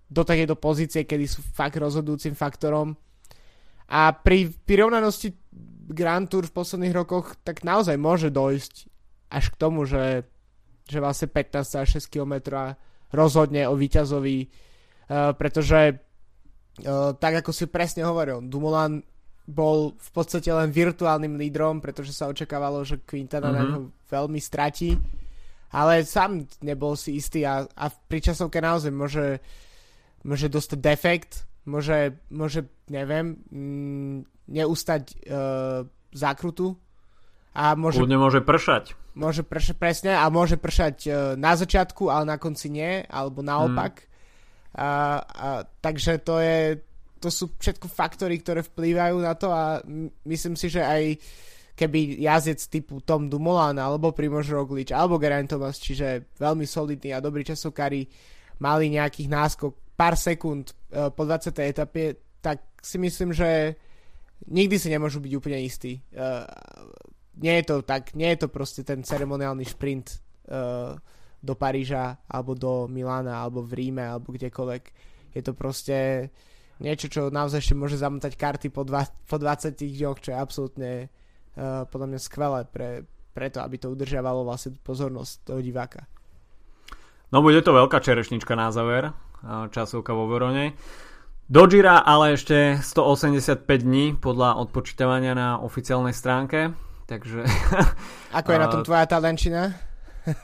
do 0.06 0.22
takéto 0.22 0.54
pozície, 0.54 1.10
kedy 1.10 1.26
sú 1.26 1.42
fakt 1.42 1.82
rozhodujúcim 1.82 2.38
faktorom. 2.38 2.94
A 3.90 4.14
pri 4.14 4.54
vyrovnanosti 4.70 5.34
Grand 5.90 6.30
Tour 6.30 6.46
v 6.46 6.54
posledných 6.54 6.94
rokoch 6.94 7.34
tak 7.42 7.66
naozaj 7.66 7.98
môže 7.98 8.30
dojsť 8.30 8.86
až 9.34 9.46
k 9.50 9.56
tomu, 9.58 9.90
že 9.90 10.30
že 10.92 11.00
vlastne 11.00 11.32
15 11.32 11.88
6 11.88 12.12
km 12.12 12.68
rozhodne 13.16 13.72
o 13.72 13.80
víťazovi, 13.80 14.38
uh, 14.44 15.32
pretože 15.40 15.96
uh, 15.96 17.16
tak 17.16 17.40
ako 17.40 17.52
si 17.56 17.72
presne 17.72 18.04
hovoril, 18.04 18.44
Dumoulin 18.44 19.00
bol 19.48 19.96
v 19.96 20.10
podstate 20.14 20.52
len 20.52 20.70
virtuálnym 20.70 21.40
lídrom, 21.40 21.80
pretože 21.80 22.12
sa 22.12 22.30
očakávalo, 22.30 22.84
že 22.84 23.02
Quintana 23.04 23.52
mm-hmm. 23.52 23.68
na 23.68 23.76
ho 23.76 23.80
veľmi 24.08 24.40
stratí, 24.40 24.96
ale 25.72 26.04
sám 26.04 26.46
nebol 26.64 27.00
si 27.00 27.16
istý 27.16 27.48
a, 27.48 27.64
a 27.64 27.86
pri 27.90 28.20
časovke 28.32 28.60
naozaj 28.60 28.92
môže, 28.92 29.40
môže 30.28 30.48
dostať 30.52 30.80
defekt, 30.80 31.32
môže, 31.66 32.20
môže 32.28 32.68
neviem, 32.92 33.40
mm, 33.50 34.18
neustať 34.52 35.04
uh, 35.28 35.88
zákrutu 36.12 36.76
a 37.52 37.76
môže, 37.76 38.00
Kľudne 38.00 38.20
môže 38.20 38.40
pršať. 38.40 38.96
Môže 39.12 39.44
pršať 39.44 39.76
presne 39.76 40.12
a 40.16 40.24
môže 40.32 40.56
pršať 40.56 40.96
uh, 41.08 41.14
na 41.36 41.56
začiatku, 41.60 42.08
ale 42.08 42.24
na 42.24 42.38
konci 42.40 42.72
nie, 42.72 43.04
alebo 43.12 43.44
naopak. 43.44 44.08
Hmm. 44.08 44.10
A, 44.72 44.88
a, 45.20 45.48
takže 45.84 46.24
to 46.24 46.40
je 46.40 46.80
to 47.22 47.30
sú 47.30 47.54
všetko 47.54 47.86
faktory, 47.86 48.42
ktoré 48.42 48.66
vplývajú 48.66 49.18
na 49.22 49.38
to 49.38 49.54
a 49.54 49.78
myslím 50.26 50.58
si, 50.58 50.74
že 50.74 50.82
aj 50.82 51.22
keby 51.78 52.18
jazdec 52.18 52.60
typu 52.66 52.98
Tom 53.06 53.30
Dumoulin 53.30 53.78
alebo 53.78 54.10
Primož 54.10 54.50
Roglič 54.50 54.90
alebo 54.90 55.22
Geraint 55.22 55.46
Thomas, 55.46 55.78
čiže 55.78 56.34
veľmi 56.42 56.66
solidní 56.66 57.14
a 57.14 57.22
dobrí 57.22 57.46
časokári 57.46 58.10
mali 58.58 58.90
nejakých 58.90 59.30
náskok 59.30 59.72
pár 59.94 60.18
sekúnd 60.18 60.74
uh, 60.74 61.14
po 61.14 61.30
20. 61.30 61.54
etape, 61.62 62.18
tak 62.42 62.66
si 62.82 62.98
myslím, 62.98 63.38
že 63.38 63.78
nikdy 64.50 64.82
si 64.82 64.90
nemôžu 64.90 65.22
byť 65.22 65.34
úplne 65.38 65.62
istí. 65.62 66.02
Nie 67.40 67.64
je 67.64 67.66
to 67.72 67.76
tak, 67.86 68.12
nie 68.12 68.28
je 68.36 68.44
to 68.44 68.48
proste 68.52 68.84
ten 68.84 69.08
ceremoniálny 69.08 69.64
šprint 69.64 70.20
uh, 70.52 71.00
do 71.40 71.54
Paríža, 71.56 72.20
alebo 72.28 72.54
do 72.54 72.92
Milána, 72.92 73.40
alebo 73.40 73.64
v 73.64 73.72
Ríme, 73.80 74.04
alebo 74.04 74.36
kdekoľvek. 74.36 74.84
Je 75.32 75.42
to 75.42 75.56
proste 75.56 76.28
niečo, 76.84 77.08
čo 77.08 77.32
naozaj 77.32 77.64
ešte 77.64 77.76
môže 77.78 77.96
zamotať 77.96 78.36
karty 78.36 78.68
po, 78.68 78.84
dva, 78.84 79.08
po 79.08 79.40
20 79.40 79.80
dňoch, 79.80 80.18
čo 80.20 80.36
je 80.36 80.38
absolútne 80.38 80.92
uh, 81.08 81.88
podľa 81.88 82.08
mňa 82.12 82.20
skvelé 82.20 82.60
pre, 82.68 83.08
preto, 83.32 83.64
aby 83.64 83.80
to 83.80 83.88
udržiavalo 83.96 84.44
vlastne 84.44 84.76
pozornosť 84.84 85.34
toho 85.48 85.64
diváka. 85.64 86.04
No 87.32 87.40
bude 87.40 87.64
to 87.64 87.72
veľká 87.72 88.04
čerešnička 88.04 88.60
na 88.60 88.76
záver, 88.76 89.16
časovka 89.72 90.12
vo 90.12 90.28
Verone. 90.28 90.76
Do 91.52 91.68
Gira 91.68 92.04
ale 92.04 92.36
ešte 92.36 92.80
185 92.80 93.68
dní 93.68 94.16
podľa 94.16 94.60
odpočítavania 94.60 95.36
na 95.36 95.60
oficiálnej 95.60 96.16
stránke, 96.16 96.72
takže... 97.12 97.44
Ako 98.40 98.56
je 98.56 98.60
na 98.60 98.68
tom 98.72 98.84
tvoja 98.88 99.04
talenčina? 99.04 99.76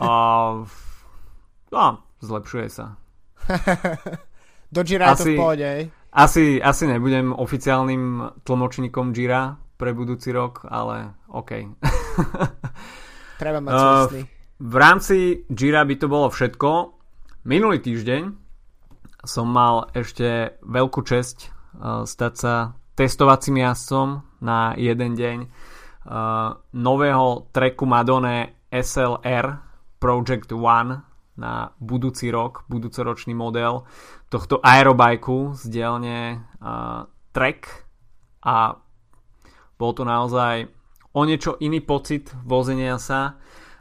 uh, 0.03 0.67
no, 1.71 1.85
zlepšuje 2.19 2.67
sa. 2.67 2.99
Do 4.75 4.83
Gira 4.83 5.15
asi, 5.15 5.23
to 5.23 5.25
v 5.31 5.39
pohode, 5.39 5.69
asi, 6.11 6.59
asi 6.59 6.83
nebudem 6.91 7.31
oficiálnym 7.31 8.35
tlmočníkom 8.43 9.15
Gira 9.15 9.55
pre 9.79 9.95
budúci 9.95 10.35
rok, 10.35 10.67
ale 10.67 11.15
OK. 11.31 11.51
Treba 13.41 13.63
mať 13.63 13.71
uh, 13.71 14.27
V 14.59 14.75
rámci 14.75 15.47
Gira 15.47 15.87
by 15.87 15.95
to 15.95 16.11
bolo 16.11 16.27
všetko. 16.27 16.99
Minulý 17.47 17.79
týždeň 17.79 18.23
som 19.23 19.47
mal 19.47 19.87
ešte 19.95 20.59
veľkú 20.67 20.99
česť 21.05 21.37
uh, 21.79 22.03
stať 22.03 22.33
sa 22.35 22.53
testovacím 22.97 23.63
jazdcom 23.63 24.25
na 24.43 24.73
jeden 24.75 25.15
deň 25.15 25.37
nového 26.73 27.51
treku 27.51 27.83
Madone 27.83 28.63
SLR 28.71 29.59
Project 29.99 30.51
One 30.55 31.03
na 31.37 31.69
budúci 31.77 32.33
rok, 32.33 32.65
budúcoročný 32.65 33.37
model 33.37 33.85
tohto 34.27 34.57
aerobajku 34.59 35.53
z 35.53 35.63
dielne 35.69 36.49
uh, 36.59 37.05
Trek 37.31 37.85
a 38.41 38.73
bol 39.77 39.91
to 39.93 40.01
naozaj 40.01 40.65
o 41.13 41.21
niečo 41.23 41.61
iný 41.61 41.85
pocit 41.85 42.33
vozenia 42.41 42.97
sa 42.97 43.37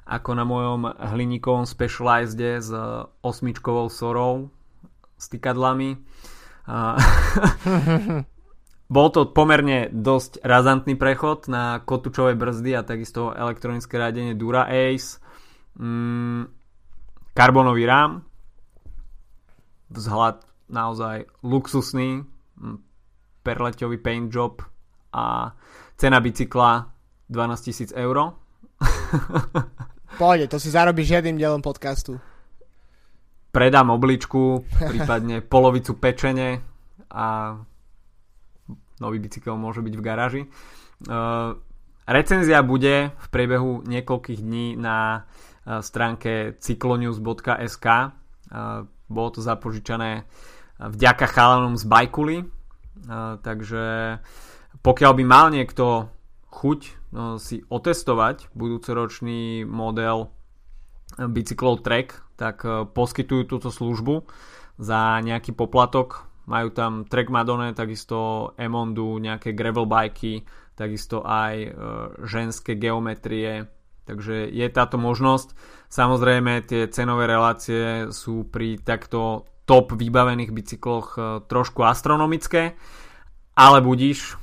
ako 0.07 0.31
na 0.37 0.45
mojom 0.45 0.87
hliníkovom 0.87 1.65
Specialized 1.67 2.39
s 2.39 2.71
osmičkovou 3.25 3.89
sorou 3.91 4.53
stykadlami. 5.19 5.99
Uh, 6.69 7.01
bol 8.87 9.11
to 9.11 9.27
pomerne 9.35 9.91
dosť 9.91 10.47
razantný 10.47 10.95
prechod 10.95 11.51
na 11.51 11.83
kotúčové 11.83 12.39
brzdy 12.39 12.79
a 12.79 12.87
takisto 12.87 13.35
elektronické 13.35 13.99
radenie 13.99 14.39
Dura 14.39 14.71
Ace. 14.71 15.19
Mm, 15.77 16.47
karbonový 17.35 17.85
rám, 17.85 18.23
vzhľad 19.91 20.47
naozaj 20.71 21.27
luxusný, 21.43 22.25
perleťový 23.43 23.99
paint 24.03 24.31
job 24.31 24.63
a 25.15 25.55
cena 25.99 26.19
bicykla 26.19 26.91
12 27.31 27.95
000 27.95 28.03
eur. 28.07 28.17
Pôjde, 30.21 30.47
to 30.47 30.57
si 30.63 30.71
zarobíš 30.71 31.21
jedným 31.21 31.37
dielom 31.39 31.63
podcastu. 31.63 32.19
Predám 33.51 33.89
obličku, 33.95 34.63
prípadne 34.91 35.41
polovicu 35.43 35.97
pečene 35.97 36.61
a 37.09 37.57
nový 39.03 39.19
bicykel 39.21 39.57
môže 39.59 39.85
byť 39.85 39.95
v 39.95 40.05
garáži. 40.05 40.43
Uh, 41.07 41.59
recenzia 42.09 42.61
bude 42.65 43.13
v 43.13 43.27
priebehu 43.29 43.85
niekoľkých 43.85 44.41
dní 44.41 44.77
na 44.79 45.29
stránke 45.67 46.55
cyclonews.sk. 46.63 47.87
Bolo 49.11 49.29
to 49.35 49.41
zapožičané 49.43 50.23
vďaka 50.79 51.27
chalanom 51.27 51.75
z 51.75 51.85
Bajkuly, 51.91 52.47
takže 53.43 54.19
pokiaľ 54.79 55.13
by 55.19 55.25
mal 55.27 55.51
niekto 55.51 56.07
chuť 56.55 56.81
si 57.43 57.67
otestovať 57.67 58.55
budúcoročný 58.55 59.67
model 59.67 60.31
bicyklov 61.19 61.81
Trek, 61.81 62.21
tak 62.37 62.63
e, 62.63 62.85
poskytujú 62.85 63.49
túto 63.49 63.69
službu 63.73 64.29
za 64.77 65.25
nejaký 65.25 65.57
poplatok. 65.57 66.26
Majú 66.47 66.69
tam 66.71 66.93
Trek 67.07 67.31
Madone, 67.31 67.75
takisto 67.75 68.53
Emondu, 68.55 69.19
nejaké 69.19 69.51
gravel 69.51 69.87
bajky, 69.87 70.47
takisto 70.79 71.27
aj 71.27 71.55
e, 71.59 71.71
ženské 72.23 72.79
geometrie, 72.79 73.67
Takže 74.07 74.55
je 74.55 74.67
táto 74.71 75.03
možnosť. 75.03 75.59
Samozrejme 75.91 76.63
tie 76.63 76.87
cenové 76.87 77.27
relácie 77.27 78.15
sú 78.15 78.47
pri 78.47 78.79
takto 78.79 79.51
top 79.67 79.99
vybavených 79.99 80.55
bicykloch 80.55 81.07
e, 81.19 81.21
trošku 81.51 81.83
astronomické, 81.83 82.79
ale 83.59 83.83
budíš, 83.83 84.39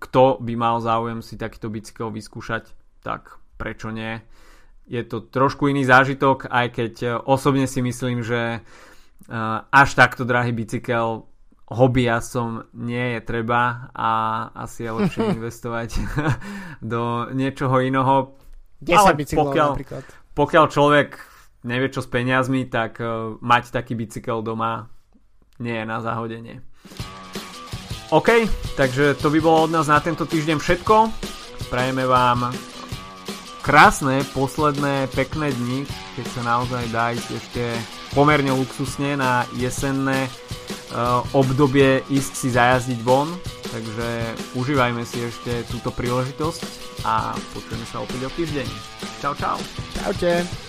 kto 0.00 0.22
by 0.40 0.54
mal 0.56 0.80
záujem 0.80 1.20
si 1.20 1.36
takýto 1.36 1.68
bicykel 1.68 2.08
vyskúšať, 2.08 2.72
tak 3.04 3.36
prečo 3.60 3.92
nie. 3.92 4.24
Je 4.88 5.02
to 5.04 5.20
trošku 5.20 5.68
iný 5.68 5.84
zážitok, 5.84 6.46
aj 6.48 6.66
keď 6.72 6.94
e, 7.02 7.08
osobne 7.26 7.66
si 7.66 7.82
myslím, 7.82 8.22
že 8.22 8.40
e, 8.40 8.60
až 9.70 9.88
takto 9.94 10.22
drahý 10.22 10.54
bicykel 10.54 11.26
som 12.22 12.62
nie 12.74 13.18
je 13.18 13.20
treba 13.26 13.90
a 13.90 14.10
asi 14.54 14.86
je 14.86 14.90
lepšie 14.94 15.22
investovať 15.36 15.90
do 16.94 17.26
niečoho 17.34 17.82
iného. 17.82 18.38
10 18.78 18.92
Ale 18.92 19.12
pokiaľ, 19.16 19.70
napríklad. 19.74 20.04
pokiaľ 20.36 20.64
človek 20.68 21.08
nevie 21.66 21.88
čo 21.90 22.04
s 22.04 22.08
peniazmi, 22.12 22.68
tak 22.70 23.02
uh, 23.02 23.34
mať 23.42 23.74
taký 23.74 23.98
bicykel 23.98 24.44
doma 24.44 24.86
nie 25.58 25.74
je 25.74 25.84
na 25.88 25.98
zahodenie. 26.04 26.62
OK, 28.14 28.46
takže 28.78 29.18
to 29.18 29.32
by 29.34 29.38
bolo 29.42 29.66
od 29.66 29.74
nás 29.74 29.90
na 29.90 29.98
tento 29.98 30.28
týždeň 30.28 30.62
všetko. 30.62 31.10
Prajeme 31.66 32.06
vám 32.06 32.54
krásne, 33.66 34.22
posledné, 34.30 35.10
pekné 35.10 35.50
dni, 35.50 35.82
keď 36.14 36.26
sa 36.30 36.42
naozaj 36.46 36.84
dá 36.94 37.10
ísť 37.10 37.30
ešte 37.34 37.64
pomerne 38.16 38.48
luxusne 38.56 39.12
na 39.20 39.44
jesenné 39.60 40.24
uh, 40.24 41.20
obdobie 41.36 42.00
ísť 42.08 42.32
si 42.32 42.48
zajazdiť 42.48 43.04
von, 43.04 43.28
takže 43.68 44.08
užívajme 44.56 45.04
si 45.04 45.20
ešte 45.20 45.68
túto 45.68 45.92
príležitosť 45.92 46.60
a 47.04 47.36
počujeme 47.52 47.84
sa 47.84 48.00
opäť 48.00 48.24
o 48.24 48.30
týždeň. 48.32 48.68
Čau, 49.20 49.36
čau. 49.36 49.60
Čaute. 50.00 50.65